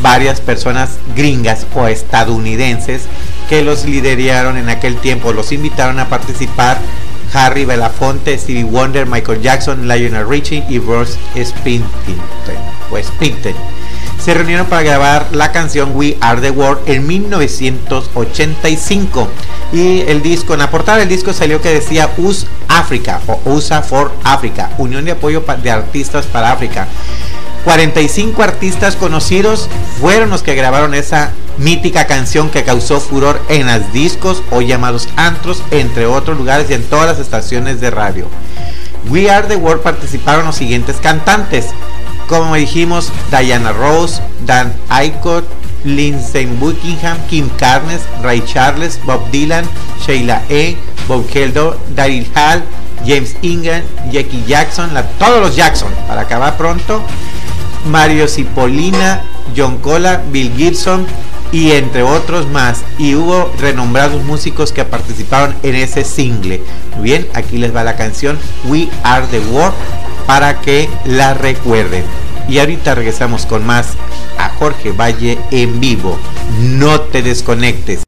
varias 0.00 0.40
personas 0.40 0.98
gringas 1.14 1.66
o 1.74 1.86
estadounidenses 1.86 3.02
que 3.48 3.62
los 3.62 3.84
lideraron 3.84 4.56
en 4.56 4.70
aquel 4.70 4.96
tiempo, 4.96 5.32
los 5.32 5.52
invitaron 5.52 6.00
a 6.00 6.08
participar 6.08 6.78
Harry 7.32 7.64
Belafonte, 7.64 8.36
Stevie 8.38 8.64
Wonder, 8.64 9.06
Michael 9.06 9.42
Jackson, 9.42 9.86
Lionel 9.86 10.26
Richie 10.26 10.64
y 10.68 10.78
Bruce 10.78 11.18
Springsteen. 11.36 12.18
O 12.90 12.98
Springsteen 13.00 13.75
se 14.26 14.34
reunieron 14.34 14.66
para 14.66 14.82
grabar 14.82 15.28
la 15.30 15.52
canción 15.52 15.92
We 15.94 16.18
Are 16.20 16.40
the 16.40 16.50
World 16.50 16.80
en 16.86 17.06
1985. 17.06 19.28
Y 19.72 20.00
el 20.00 20.20
disco, 20.20 20.54
en 20.54 20.58
la 20.58 20.68
portada 20.68 20.98
del 20.98 21.08
disco 21.08 21.32
salió 21.32 21.62
que 21.62 21.72
decía 21.72 22.10
US 22.16 22.48
Africa 22.66 23.20
o 23.28 23.40
USA 23.44 23.82
for 23.82 24.10
Africa, 24.24 24.70
Unión 24.78 25.04
de 25.04 25.12
Apoyo 25.12 25.44
de 25.62 25.70
Artistas 25.70 26.26
para 26.26 26.50
África. 26.50 26.88
45 27.62 28.42
artistas 28.42 28.96
conocidos 28.96 29.68
fueron 30.00 30.30
los 30.30 30.42
que 30.42 30.56
grabaron 30.56 30.94
esa 30.94 31.30
mítica 31.56 32.08
canción 32.08 32.50
que 32.50 32.64
causó 32.64 32.98
furor 32.98 33.40
en 33.48 33.68
los 33.68 33.92
discos 33.92 34.42
o 34.50 34.60
llamados 34.60 35.08
antros, 35.14 35.62
entre 35.70 36.06
otros 36.06 36.36
lugares 36.36 36.68
y 36.68 36.74
en 36.74 36.82
todas 36.82 37.06
las 37.06 37.20
estaciones 37.20 37.80
de 37.80 37.92
radio. 37.92 38.26
We 39.08 39.30
Are 39.30 39.46
the 39.46 39.54
World 39.54 39.82
participaron 39.82 40.46
los 40.46 40.56
siguientes 40.56 40.96
cantantes: 40.96 41.66
como 42.28 42.54
dijimos, 42.54 43.12
Diana 43.30 43.72
Rose, 43.72 44.20
Dan 44.44 44.72
Aykroyd, 44.88 45.44
Lindsay 45.84 46.46
Buckingham, 46.46 47.16
Kim 47.28 47.48
Carnes, 47.56 48.02
Ray 48.22 48.42
Charles, 48.44 48.98
Bob 49.04 49.30
Dylan, 49.30 49.64
Sheila 50.04 50.42
E., 50.48 50.76
Bob 51.06 51.26
Daryl 51.94 52.26
Hall, 52.34 52.62
James 53.06 53.36
Ingram, 53.42 53.82
Jackie 54.10 54.44
Jackson, 54.46 54.90
todos 55.18 55.40
los 55.40 55.56
Jackson, 55.56 55.88
para 56.08 56.22
acabar 56.22 56.56
pronto, 56.56 57.00
Mario 57.88 58.26
Cipollina, 58.26 59.22
John 59.56 59.78
Cola, 59.78 60.22
Bill 60.32 60.52
Gibson 60.56 61.06
y 61.52 61.72
entre 61.72 62.02
otros 62.02 62.48
más. 62.48 62.82
Y 62.98 63.14
hubo 63.14 63.52
renombrados 63.60 64.24
músicos 64.24 64.72
que 64.72 64.84
participaron 64.84 65.54
en 65.62 65.76
ese 65.76 66.04
single. 66.04 66.60
Muy 66.96 67.04
bien, 67.04 67.28
aquí 67.34 67.58
les 67.58 67.74
va 67.74 67.84
la 67.84 67.96
canción 67.96 68.38
We 68.64 68.88
Are 69.04 69.26
the 69.28 69.38
World 69.38 69.74
para 70.26 70.60
que 70.60 70.88
la 71.04 71.34
recuerden. 71.34 72.04
Y 72.48 72.58
ahorita 72.58 72.94
regresamos 72.94 73.46
con 73.46 73.66
más 73.66 73.94
a 74.38 74.50
Jorge 74.50 74.92
Valle 74.92 75.38
en 75.50 75.80
vivo. 75.80 76.18
No 76.60 77.00
te 77.00 77.22
desconectes. 77.22 78.06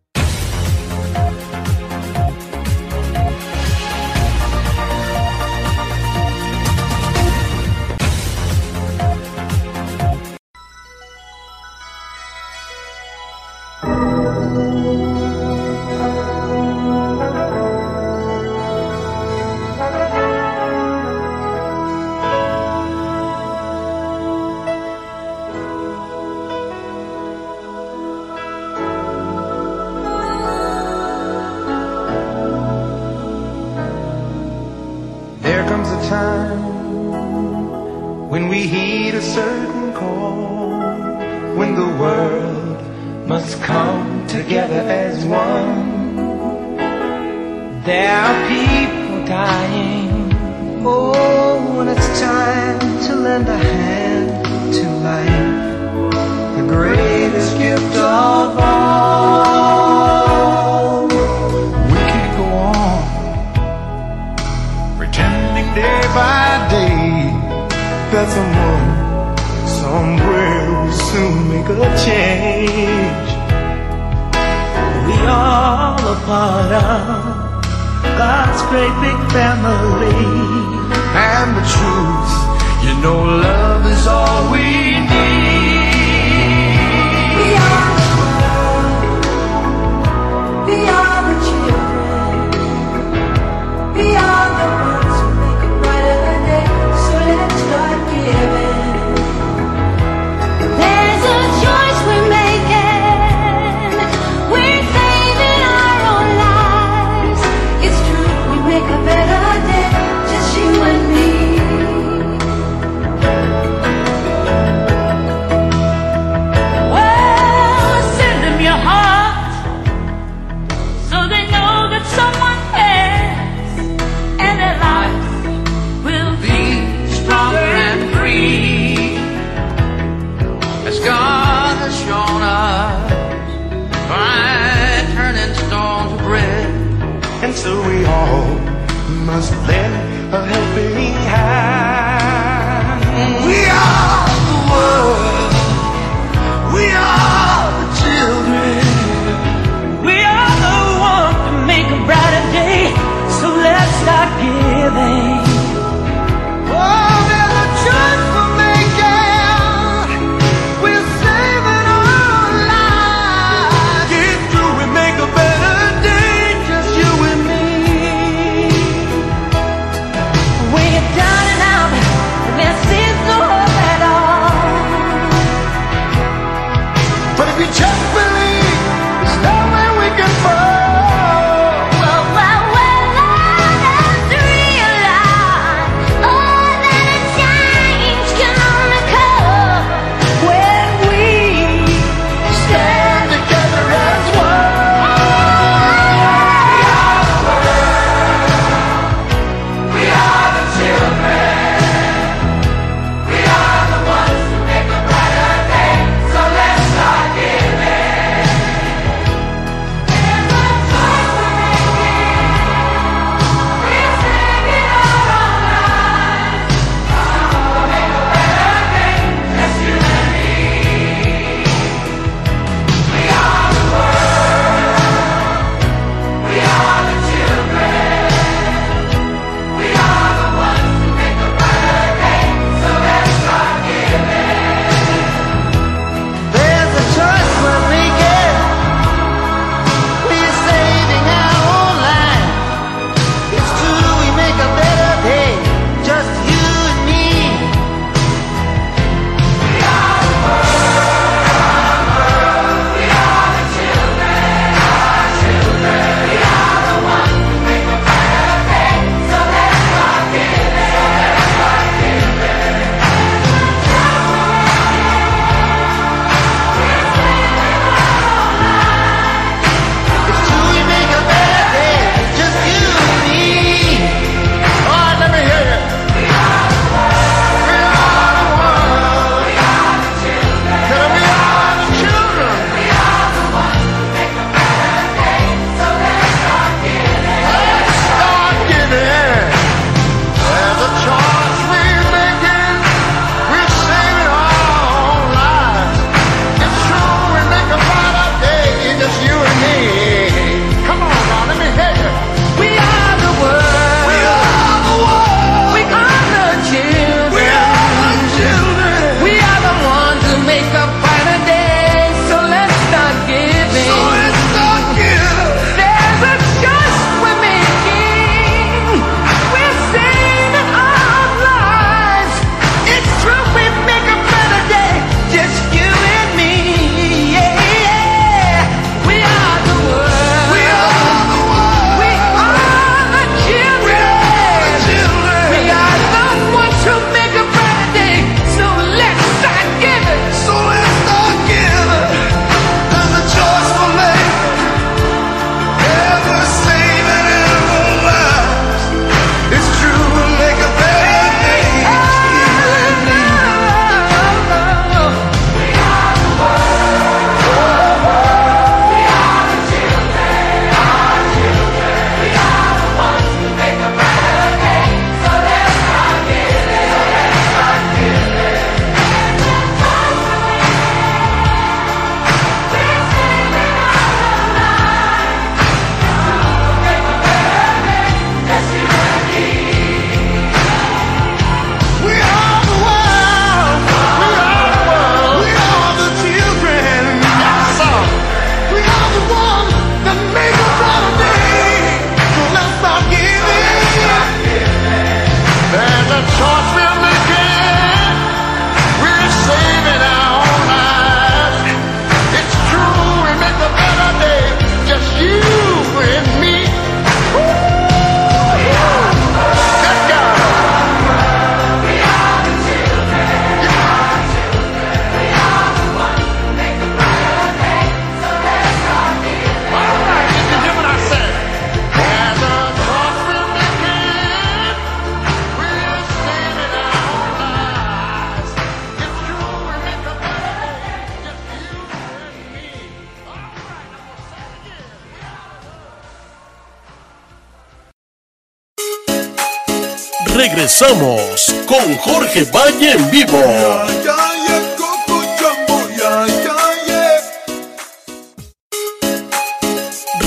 Regresamos 440.80 441.56
con 441.66 441.96
Jorge 441.96 442.44
Valle 442.44 442.92
en 442.92 443.10
vivo. 443.10 443.42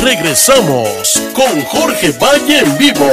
Regresamos 0.04 1.22
con 1.34 1.62
Jorge 1.62 2.12
Valle 2.20 2.60
en 2.60 2.78
vivo. 2.78 3.10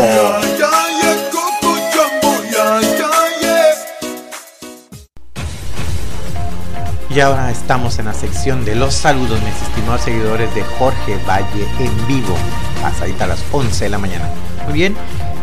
Y 7.08 7.20
ahora 7.20 7.52
estamos 7.52 8.00
en 8.00 8.06
la 8.06 8.14
sección 8.14 8.64
de 8.64 8.74
los 8.74 8.94
saludos, 8.94 9.40
mis 9.42 9.62
estimados 9.62 10.00
seguidores 10.02 10.52
de 10.56 10.64
Jorge 10.64 11.16
Valle 11.24 11.68
en 11.78 12.06
vivo, 12.08 12.36
pasadita 12.82 13.24
a 13.24 13.28
las 13.28 13.44
11 13.52 13.84
de 13.84 13.90
la 13.90 13.98
mañana. 13.98 14.28
Muy 14.64 14.72
bien, 14.74 14.96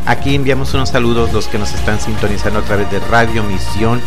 aquí 0.05 0.35
enviamos 0.35 0.73
unos 0.73 0.89
saludos 0.89 1.33
los 1.33 1.47
que 1.47 1.57
nos 1.57 1.73
están 1.73 1.99
sintonizando 1.99 2.59
a 2.59 2.63
través 2.63 2.89
de 2.91 2.99
Radio 2.99 3.43
Misión 3.43 4.01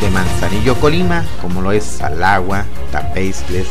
de 0.00 0.10
Manzanillo, 0.10 0.74
Colima, 0.80 1.24
como 1.40 1.62
lo 1.62 1.72
es 1.72 1.84
Salagua, 1.84 2.64
Tapeisles, 2.90 3.66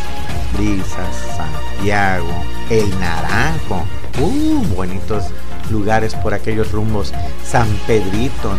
Brisas, 0.57 1.15
Santiago, 1.35 2.33
El 2.69 2.89
Naranjo, 2.99 3.83
uh, 4.19 4.63
bonitos 4.75 5.25
lugares 5.69 6.15
por 6.15 6.33
aquellos 6.33 6.71
rumbos, 6.71 7.13
San 7.45 7.67
Pedrito, 7.87 8.51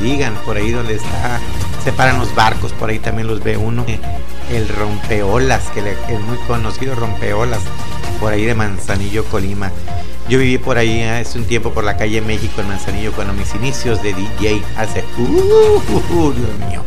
digan, 0.00 0.34
por 0.44 0.56
ahí 0.56 0.70
donde 0.70 0.96
está, 0.96 1.40
se 1.82 1.92
paran 1.92 2.18
los 2.18 2.34
barcos, 2.34 2.72
por 2.72 2.90
ahí 2.90 2.98
también 2.98 3.26
los 3.26 3.42
ve 3.42 3.56
uno, 3.56 3.84
el 4.50 4.68
rompeolas, 4.68 5.64
que 5.70 5.80
el 5.80 6.20
muy 6.20 6.36
conocido 6.46 6.94
rompeolas, 6.94 7.60
por 8.20 8.32
ahí 8.32 8.44
de 8.44 8.54
Manzanillo, 8.54 9.24
Colima. 9.24 9.70
Yo 10.30 10.38
viví 10.38 10.58
por 10.58 10.78
ahí 10.78 11.02
hace 11.02 11.40
un 11.40 11.44
tiempo 11.44 11.72
por 11.72 11.82
la 11.82 11.96
calle 11.96 12.20
México 12.20 12.60
en 12.60 12.68
Manzanillo 12.68 13.10
cuando 13.10 13.32
mis 13.32 13.52
inicios 13.56 14.00
de 14.00 14.14
DJ 14.14 14.62
hace, 14.76 15.04
uh, 15.18 16.32
Dios 16.32 16.68
mío. 16.68 16.84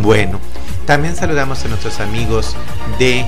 Bueno, 0.00 0.38
también 0.86 1.16
saludamos 1.16 1.64
a 1.64 1.68
nuestros 1.68 1.98
amigos 1.98 2.54
de 3.00 3.26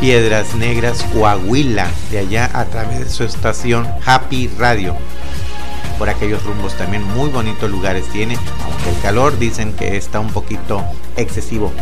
Piedras 0.00 0.54
Negras, 0.54 1.02
Coahuila, 1.14 1.88
de 2.10 2.18
allá 2.18 2.50
a 2.52 2.66
través 2.66 2.98
de 2.98 3.08
su 3.08 3.24
estación 3.24 3.88
Happy 4.04 4.50
Radio. 4.58 4.94
Por 5.98 6.10
aquellos 6.10 6.44
rumbos 6.44 6.74
también 6.74 7.02
muy 7.02 7.30
bonitos 7.30 7.70
lugares 7.70 8.04
tiene, 8.12 8.36
aunque 8.66 8.90
el 8.90 9.00
calor 9.00 9.38
dicen 9.38 9.72
que 9.72 9.96
está 9.96 10.20
un 10.20 10.30
poquito 10.30 10.84
excesivo 11.16 11.72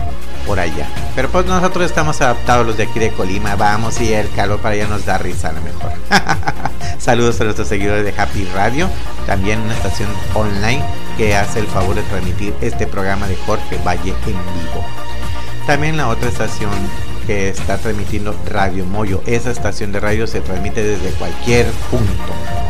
por 0.47 0.61
allá. 0.61 0.89
Pero 1.15 1.29
pues 1.29 1.47
nosotros 1.47 1.85
estamos 1.85 2.21
adaptados 2.21 2.67
los 2.67 2.77
de 2.77 2.85
aquí 2.85 2.99
de 2.99 3.11
Colima, 3.11 3.57
vamos 3.57 4.01
y 4.01 4.13
el 4.13 4.31
calor 4.31 4.61
para 4.61 4.75
allá 4.75 4.87
nos 4.87 5.05
da 5.05 5.19
risa 5.19 5.51
a 5.51 5.53
lo 5.53 5.61
mejor. 5.63 5.93
Saludos 6.99 7.41
a 7.41 7.45
nuestros 7.45 7.69
seguidores 7.69 8.05
de 8.05 8.21
Happy 8.21 8.45
Radio, 8.55 8.89
también 9.27 9.61
una 9.61 9.75
estación 9.75 10.09
online 10.35 10.83
que 11.17 11.37
hace 11.37 11.61
el 11.61 11.67
favor 11.67 11.95
de 11.95 12.03
transmitir 12.03 12.55
este 12.61 12.87
programa 12.87 13.27
de 13.27 13.37
Jorge 13.37 13.79
Valle 13.85 14.11
en 14.11 14.33
vivo. 14.33 14.85
También 15.67 15.97
la 15.97 16.09
otra 16.09 16.29
estación 16.29 16.71
que 17.27 17.49
está 17.49 17.77
transmitiendo 17.79 18.35
Radio 18.47 18.85
Moyo. 18.85 19.21
Esa 19.27 19.51
estación 19.51 19.91
de 19.91 20.01
radio 20.01 20.27
se 20.27 20.41
transmite 20.41 20.83
desde 20.83 21.11
cualquier 21.19 21.67
punto. 21.91 22.07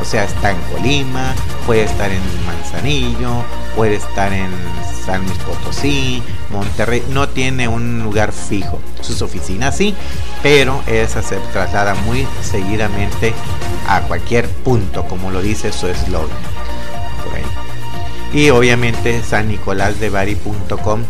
O 0.01 0.05
sea, 0.05 0.24
está 0.24 0.51
en 0.51 0.59
Colima, 0.72 1.35
puede 1.66 1.85
estar 1.85 2.11
en 2.11 2.22
Manzanillo, 2.47 3.45
puede 3.77 3.97
estar 3.97 4.33
en 4.33 4.51
San 5.05 5.22
Luis 5.24 5.39
Potosí, 5.39 6.22
Monterrey. 6.51 7.03
No 7.11 7.28
tiene 7.28 7.68
un 7.68 8.03
lugar 8.03 8.32
fijo. 8.32 8.80
Sus 9.01 9.22
oficinas 9.22 9.76
sí, 9.76 9.94
pero 10.42 10.82
esa 10.86 11.22
se 11.22 11.36
traslada 11.53 11.94
muy 11.94 12.26
seguidamente 12.42 13.34
a 13.88 14.01
cualquier 14.03 14.49
punto, 14.49 15.05
como 15.05 15.30
lo 15.30 15.42
dice 15.42 15.72
su 15.72 15.88
eslogan. 15.88 16.36
Y 18.32 18.51
obviamente 18.51 19.22
San 19.22 19.49
Nicolás 19.49 20.01
de 20.01 20.11
Bari.com 20.11 21.03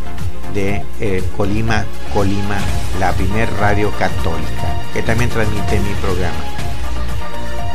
de 0.55 0.85
eh, 1.01 1.25
Colima, 1.37 1.85
Colima, 2.13 2.59
la 3.01 3.13
primer 3.13 3.53
radio 3.55 3.91
católica, 3.99 4.83
que 4.93 5.03
también 5.03 5.31
transmite 5.31 5.81
mi 5.81 5.93
programa. 5.95 6.66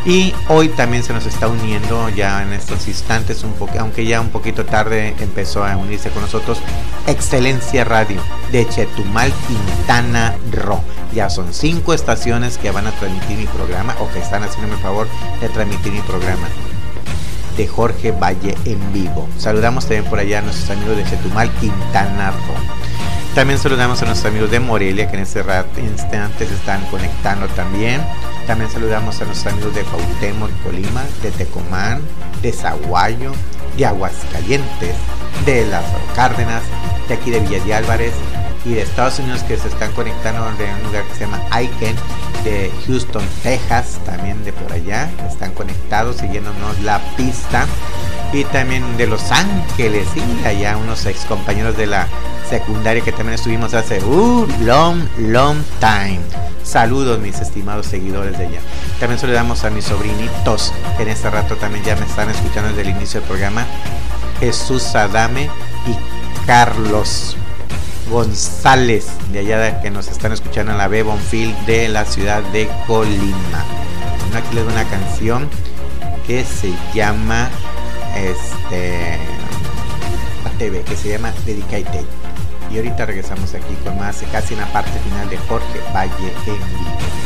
Y 0.04 0.34
hoy 0.48 0.70
también 0.70 1.04
se 1.04 1.14
nos 1.14 1.28
está 1.28 1.48
uniendo 1.48 2.10
ya 2.10 2.42
en 2.42 2.54
estos 2.54 2.88
instantes, 2.88 3.46
aunque 3.78 4.06
ya 4.06 4.20
un 4.20 4.30
poquito 4.30 4.66
tarde 4.66 5.14
empezó 5.20 5.64
a 5.64 5.78
unirse 5.78 6.10
con 6.10 6.24
nosotros, 6.24 6.60
Excelencia 7.06 7.84
Radio 7.84 8.20
de 8.52 8.68
Chetumal, 8.68 9.32
Quintana 9.48 10.36
Roo. 10.52 10.82
Ya 11.14 11.30
son 11.30 11.54
cinco 11.54 11.94
estaciones 11.94 12.58
que 12.58 12.72
van 12.72 12.88
a 12.88 12.92
transmitir 12.92 13.38
mi 13.38 13.46
programa 13.46 13.96
o 14.00 14.10
que 14.12 14.20
están 14.20 14.44
haciéndome 14.44 14.76
el 14.76 14.82
favor 14.82 15.08
de 15.40 15.50
transmitir 15.50 15.92
mi 15.92 16.02
programa 16.02 16.48
de 17.58 17.68
Jorge 17.68 18.12
Valle 18.12 18.56
en 18.66 18.94
vivo. 18.94 19.30
Saludamos 19.38 19.86
también 19.86 20.06
por 20.06 20.18
allá 20.18 20.40
a 20.40 20.42
nuestros 20.42 20.70
amigos 20.72 20.98
de 20.98 21.04
Chetumal, 21.04 21.52
Quintana 21.60 22.32
Roo. 22.32 22.82
También 23.36 23.60
saludamos 23.60 24.02
a 24.02 24.06
nuestros 24.06 24.30
amigos 24.30 24.50
de 24.50 24.60
Morelia 24.60 25.10
que 25.10 25.16
en 25.16 25.24
este 25.24 25.44
instante 25.78 26.48
se 26.48 26.54
están 26.54 26.84
conectando 26.88 27.48
también. 27.50 28.02
También 28.52 28.70
saludamos 28.70 29.22
a 29.22 29.24
nuestros 29.24 29.54
amigos 29.54 29.74
de 29.74 29.84
Cuauhtémoc, 29.84 30.52
Colima, 30.62 31.06
de 31.24 31.32
Tecomán, 31.32 32.02
de 32.42 32.52
Zaguayo, 32.52 33.32
de 33.78 33.86
Aguascalientes, 33.86 34.94
de 35.46 35.66
Las 35.68 35.86
Cárdenas, 36.14 36.62
de 37.08 37.14
aquí 37.14 37.32
de 37.32 37.40
Villa 37.40 37.64
de 37.64 37.74
Álvarez 37.74 38.12
y 38.66 38.74
de 38.74 38.82
Estados 38.82 39.20
Unidos 39.20 39.44
que 39.44 39.58
se 39.58 39.68
están 39.68 39.92
conectando 39.94 40.44
de 40.58 40.66
un 40.74 40.84
lugar 40.84 41.04
que 41.06 41.14
se 41.16 41.22
llama 41.22 41.42
Aiken, 41.50 41.96
de 42.44 42.72
Houston, 42.86 43.24
Texas, 43.44 44.00
también 44.06 44.44
de 44.44 44.54
por 44.54 44.72
allá, 44.72 45.10
están 45.30 45.52
conectados 45.54 46.18
siguiéndonos 46.18 46.80
la 46.82 47.00
pista. 47.16 47.66
Y 48.34 48.46
también 48.46 48.98
de 48.98 49.08
Los 49.08 49.30
Ángeles, 49.32 50.08
y 50.16 50.48
allá 50.48 50.78
unos 50.78 51.06
ex 51.06 51.26
compañeros 51.26 51.76
de 51.76 51.86
la 51.86 52.08
secundaria 52.50 53.04
que 53.04 53.12
también 53.12 53.34
estuvimos 53.34 53.74
hace 53.74 54.02
un 54.04 54.48
long, 54.66 55.02
long 55.18 55.58
time. 55.80 56.20
Saludos 56.64 57.20
mis 57.20 57.40
estimados 57.40 57.88
seguidores 57.88 58.38
de 58.38 58.46
allá. 58.46 58.60
También 59.00 59.20
saludamos 59.20 59.66
a 59.66 59.70
mis 59.70 59.84
sobrinitos 59.84 60.72
que 60.96 61.04
en 61.04 61.10
este 61.10 61.30
rato 61.30 61.56
también 61.58 61.84
ya 61.84 61.96
me 61.98 62.06
están 62.06 62.30
escuchando 62.30 62.70
desde 62.70 62.84
el 62.84 62.90
inicio 62.96 63.20
del 63.20 63.28
programa. 63.28 63.66
Jesús 64.40 64.96
Adame 64.96 65.50
y 65.86 66.46
Carlos 66.46 67.36
González 68.10 69.08
de 69.32 69.40
allá 69.40 69.82
que 69.82 69.90
nos 69.90 70.08
están 70.08 70.32
escuchando 70.32 70.72
en 70.72 70.78
la 70.78 70.88
B 70.88 71.06
de 71.66 71.90
la 71.90 72.06
ciudad 72.06 72.42
de 72.52 72.70
Colima. 72.88 73.66
Aquí 74.36 74.56
les 74.56 74.64
doy 74.64 74.74
una 74.74 74.86
canción 74.86 75.50
que 76.26 76.44
se 76.44 76.74
llama 76.94 77.50
este 78.16 79.18
TV 80.58 80.82
que 80.82 80.96
se 80.96 81.10
llama 81.10 81.34
Dedicated. 81.46 82.06
Y 82.72 82.78
ahorita 82.78 83.06
regresamos 83.06 83.54
aquí 83.56 83.74
con 83.84 83.98
más, 83.98 84.24
casi 84.32 84.54
en 84.54 84.60
la 84.62 84.72
parte 84.72 84.98
final 85.00 85.30
de 85.30 85.38
Jorge 85.38 85.80
Valle 85.94 86.34
en 86.46 86.54
vivo. 86.54 87.21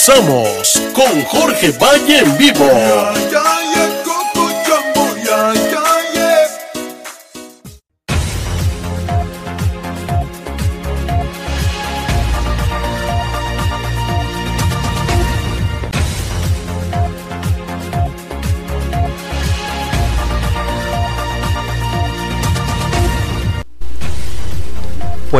Regresamos 0.00 0.80
con 0.94 1.22
Jorge 1.24 1.72
Valle 1.72 2.20
en 2.20 2.38
vivo. 2.38 3.29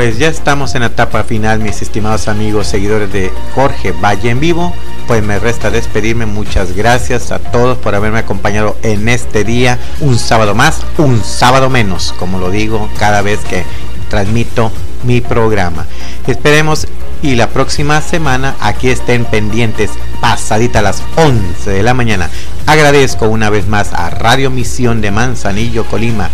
Pues 0.01 0.17
ya 0.17 0.29
estamos 0.29 0.75
en 0.75 0.81
la 0.81 0.87
etapa 0.87 1.25
final, 1.25 1.59
mis 1.59 1.83
estimados 1.83 2.27
amigos, 2.27 2.69
seguidores 2.69 3.13
de 3.13 3.31
Jorge 3.55 3.93
Valle 3.93 4.31
en 4.31 4.41
vivo. 4.41 4.75
Pues 5.07 5.23
me 5.23 5.39
resta 5.39 5.71
despedirme. 5.71 6.25
Muchas 6.25 6.75
gracias 6.75 7.31
a 7.33 7.39
todos 7.39 7.77
por 7.77 7.95
haberme 7.95 8.21
acompañado 8.21 8.79
en 8.83 9.11
este 9.11 9.45
día. 9.45 9.79
Un 10.01 10.19
sábado 10.19 10.55
más, 10.55 10.81
un 10.97 11.23
sábado 11.23 11.69
menos, 11.69 12.15
como 12.19 12.39
lo 12.39 12.51
digo 12.51 12.89
cada 12.99 13.21
vez 13.21 13.41
que 13.41 13.63
transmito 14.09 14.73
mi 15.05 15.21
programa. 15.21 15.85
Esperemos 16.27 16.87
y 17.21 17.35
la 17.35 17.49
próxima 17.51 18.01
semana 18.01 18.57
aquí 18.61 18.89
estén 18.89 19.27
pendientes 19.27 19.91
pasadita 20.23 20.79
a 20.79 20.83
las 20.83 21.03
11 21.17 21.71
de 21.71 21.83
la 21.83 21.93
mañana. 21.93 22.31
Agradezco 22.67 23.29
una 23.29 23.51
vez 23.51 23.69
más 23.69 23.93
a 23.93 24.09
Radio 24.09 24.51
Misión 24.51 25.03
de 25.03 25.11
Manzanillo, 25.11 25.85
Colima, 25.85 26.31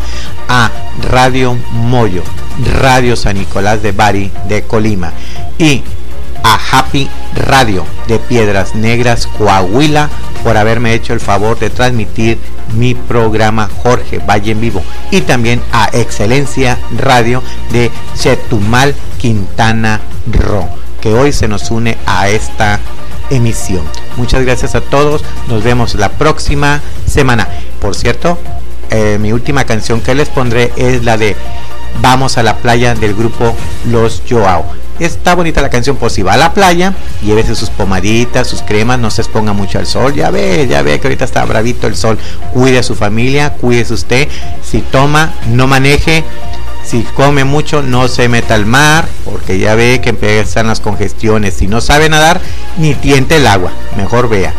a 0.49 0.71
Radio 1.11 1.57
Moyo, 1.73 2.23
Radio 2.81 3.17
San 3.17 3.37
Nicolás 3.37 3.83
de 3.83 3.93
Bari 3.93 4.31
de 4.49 4.63
Colima 4.63 5.13
y 5.59 5.83
a 6.43 6.59
Happy 6.71 7.09
Radio 7.35 7.85
de 8.07 8.19
Piedras 8.19 8.75
Negras, 8.75 9.27
Coahuila, 9.27 10.09
por 10.45 10.57
haberme 10.57 10.95
hecho 10.95 11.13
el 11.13 11.21
favor 11.21 11.59
de 11.59 11.71
transmitir 11.71 12.39
mi 12.75 12.95
programa 12.95 13.69
Jorge 13.83 14.19
Valle 14.19 14.53
en 14.53 14.61
Vivo 14.61 14.83
y 15.11 15.23
también 15.23 15.61
a 15.73 15.89
Excelencia 15.93 16.79
Radio 16.97 17.43
de 17.73 17.91
Chetumal, 18.17 18.95
Quintana 19.19 20.01
Roo, 20.31 20.69
que 21.01 21.13
hoy 21.15 21.33
se 21.33 21.49
nos 21.49 21.71
une 21.71 21.97
a 22.07 22.29
esta 22.29 22.81
emisión. 23.31 23.83
Muchas 24.17 24.45
gracias 24.45 24.75
a 24.75 24.81
todos, 24.81 25.25
nos 25.49 25.63
vemos 25.63 25.95
la 25.95 26.11
próxima 26.11 26.81
semana. 27.07 27.49
Por 27.81 27.95
cierto, 27.95 28.39
eh, 28.91 29.19
mi 29.21 29.33
última 29.33 29.65
canción 29.65 30.01
que 30.01 30.15
les 30.15 30.29
pondré 30.29 30.73
es 30.77 31.05
la 31.05 31.17
de 31.17 31.37
Vamos 32.01 32.39
a 32.39 32.43
la 32.43 32.57
playa 32.57 32.95
del 32.95 33.15
grupo 33.15 33.55
Los 33.91 34.23
Joao. 34.29 34.65
Está 34.99 35.35
bonita 35.35 35.61
la 35.61 35.69
canción 35.69 35.97
por 35.97 36.11
si 36.11 36.23
va 36.23 36.35
a 36.35 36.37
la 36.39 36.55
playa, 36.55 36.95
llévese 37.23 37.55
sus 37.55 37.69
pomaditas, 37.69 38.47
sus 38.47 38.63
cremas, 38.63 38.99
no 38.99 39.11
se 39.11 39.21
exponga 39.21 39.53
mucho 39.53 39.79
al 39.79 39.87
sol. 39.87 40.15
Ya 40.15 40.31
ve, 40.31 40.67
ya 40.69 40.81
ve 40.81 40.99
que 40.99 41.09
ahorita 41.09 41.25
está 41.25 41.45
bravito 41.45 41.87
el 41.87 41.97
sol. 41.97 42.19
Cuide 42.55 42.79
a 42.79 42.83
su 42.83 42.95
familia, 42.95 43.53
cuídese 43.55 43.93
usted. 43.93 44.29
Si 44.63 44.81
toma, 44.81 45.35
no 45.51 45.67
maneje. 45.67 46.25
Si 46.83 47.03
come 47.03 47.45
mucho, 47.45 47.83
no 47.83 48.07
se 48.07 48.29
meta 48.29 48.55
al 48.55 48.65
mar, 48.65 49.07
porque 49.25 49.59
ya 49.59 49.75
ve 49.75 50.01
que 50.01 50.11
empiezan 50.11 50.69
las 50.69 50.81
congestiones. 50.81 51.55
Si 51.55 51.67
no 51.67 51.81
sabe 51.81 52.09
nadar, 52.09 52.41
ni 52.79 52.95
tiente 52.95 53.37
el 53.37 53.47
agua. 53.49 53.73
Mejor 53.97 54.29
vea. 54.29 54.55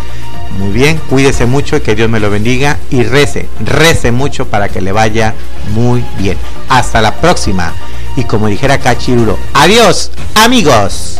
Muy 0.59 0.71
bien, 0.71 0.99
cuídese 1.09 1.45
mucho 1.45 1.77
y 1.77 1.81
que 1.81 1.95
Dios 1.95 2.09
me 2.09 2.19
lo 2.19 2.29
bendiga 2.29 2.77
y 2.89 3.03
rece, 3.03 3.47
rece 3.59 4.11
mucho 4.11 4.47
para 4.47 4.69
que 4.69 4.81
le 4.81 4.91
vaya 4.91 5.33
muy 5.73 6.03
bien. 6.17 6.37
Hasta 6.69 7.01
la 7.01 7.13
próxima. 7.15 7.73
Y 8.15 8.23
como 8.23 8.47
dijera 8.47 8.79
Cachirulo, 8.79 9.37
adiós 9.53 10.11
amigos. 10.35 11.19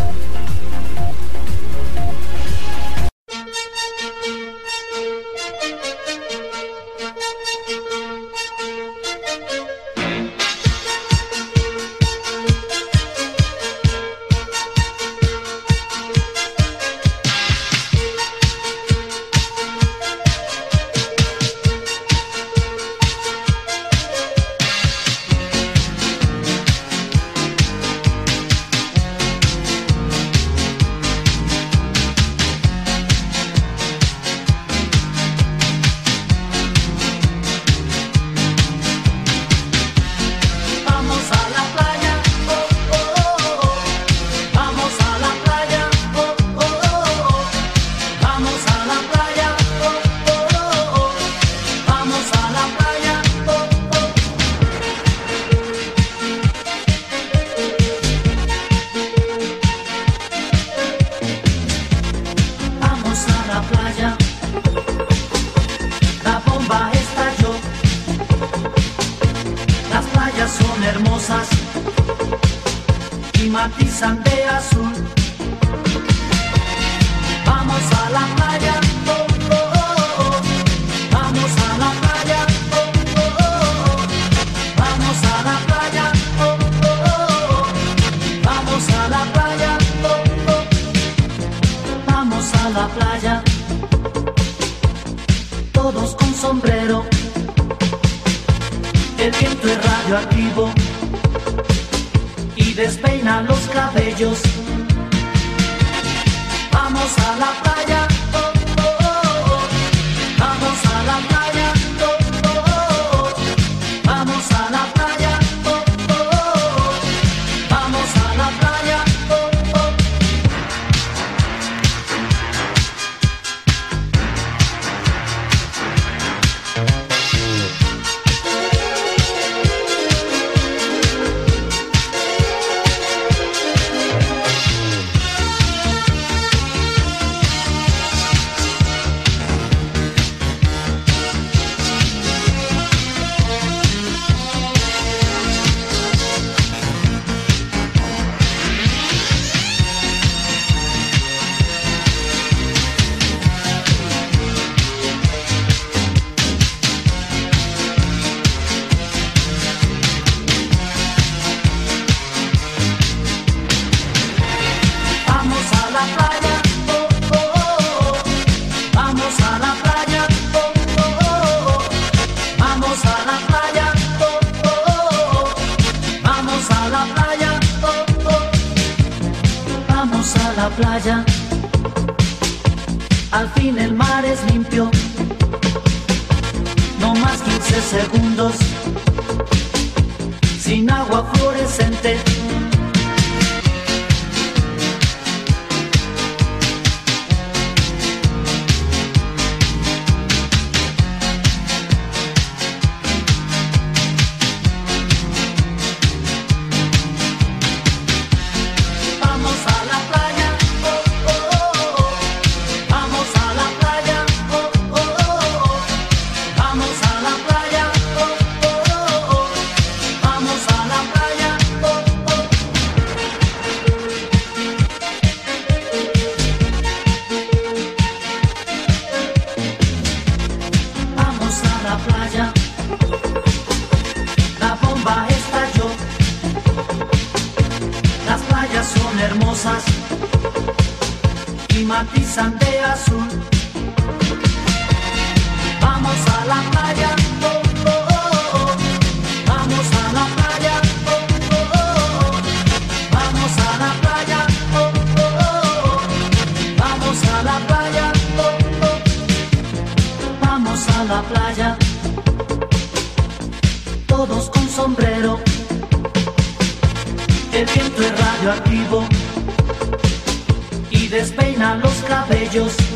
rayos 272.57 272.86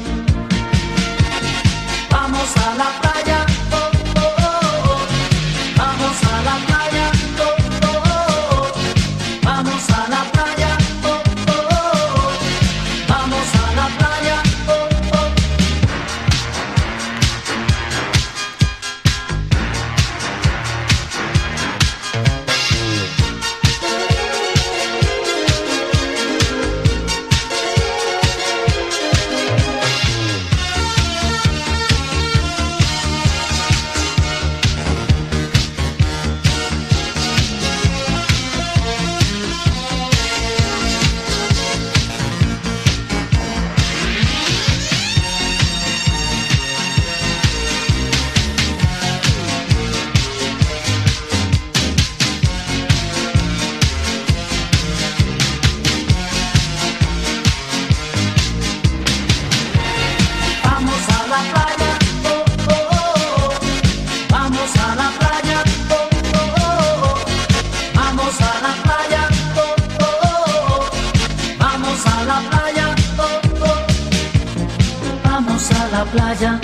playa, 76.05 76.59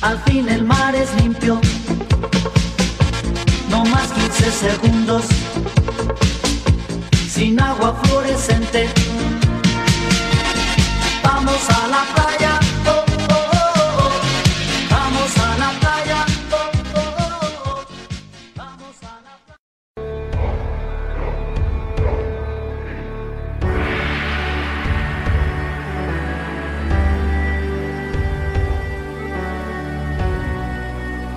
al 0.00 0.18
fin 0.24 0.48
el 0.48 0.62
mar 0.64 0.94
es 0.94 1.12
limpio, 1.20 1.60
no 3.70 3.84
más 3.84 4.08
15 4.12 4.50
segundos, 4.50 5.24
sin 7.28 7.60
agua 7.60 7.94
fluorescente, 8.02 8.88
vamos 11.22 11.60
a 11.68 11.88
la 11.88 12.04
playa. 12.14 12.65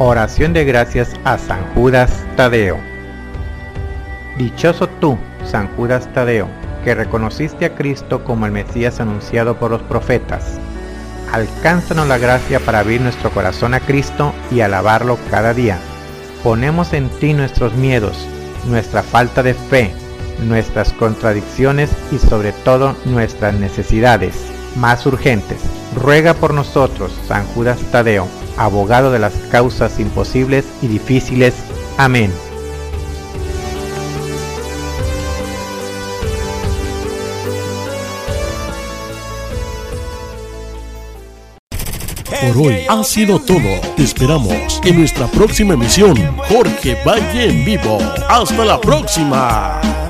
Oración 0.01 0.53
de 0.53 0.63
gracias 0.63 1.11
a 1.25 1.37
San 1.37 1.61
Judas 1.73 2.23
Tadeo. 2.37 2.77
Dichoso 4.37 4.87
tú, 4.87 5.17
San 5.43 5.67
Judas 5.75 6.07
Tadeo, 6.13 6.47
que 6.85 6.95
reconociste 6.95 7.65
a 7.65 7.75
Cristo 7.75 8.23
como 8.23 8.45
el 8.45 8.53
Mesías 8.53 9.01
anunciado 9.01 9.59
por 9.59 9.71
los 9.71 9.81
profetas. 9.81 10.57
Alcánzanos 11.33 12.07
la 12.07 12.17
gracia 12.17 12.61
para 12.61 12.79
abrir 12.79 13.01
nuestro 13.01 13.29
corazón 13.31 13.73
a 13.73 13.81
Cristo 13.81 14.33
y 14.51 14.61
alabarlo 14.61 15.19
cada 15.29 15.53
día. 15.53 15.77
Ponemos 16.43 16.93
en 16.93 17.09
ti 17.09 17.33
nuestros 17.33 17.73
miedos, 17.73 18.25
nuestra 18.67 19.03
falta 19.03 19.43
de 19.43 19.53
fe, 19.53 19.93
nuestras 20.47 20.93
contradicciones 20.93 21.89
y 22.09 22.19
sobre 22.19 22.53
todo 22.53 22.95
nuestras 23.03 23.53
necesidades 23.53 24.45
más 24.77 25.05
urgentes. 25.05 25.59
Ruega 25.93 26.35
por 26.35 26.53
nosotros, 26.53 27.11
San 27.27 27.45
Judas 27.47 27.79
Tadeo, 27.91 28.29
abogado 28.59 29.11
de 29.11 29.19
las 29.19 29.33
causas 29.49 29.99
imposibles 29.99 30.65
y 30.81 30.87
difíciles. 30.87 31.55
Amén. 31.97 32.31
Por 42.41 42.67
hoy 42.67 42.85
ha 42.87 43.03
sido 43.03 43.39
todo. 43.39 43.59
Te 43.95 44.03
esperamos 44.03 44.81
en 44.83 44.99
nuestra 44.99 45.27
próxima 45.27 45.73
emisión. 45.73 46.15
Jorge 46.47 46.97
Valle 47.05 47.49
en 47.49 47.65
vivo. 47.65 47.97
Hasta 48.29 48.65
la 48.65 48.79
próxima. 48.79 50.08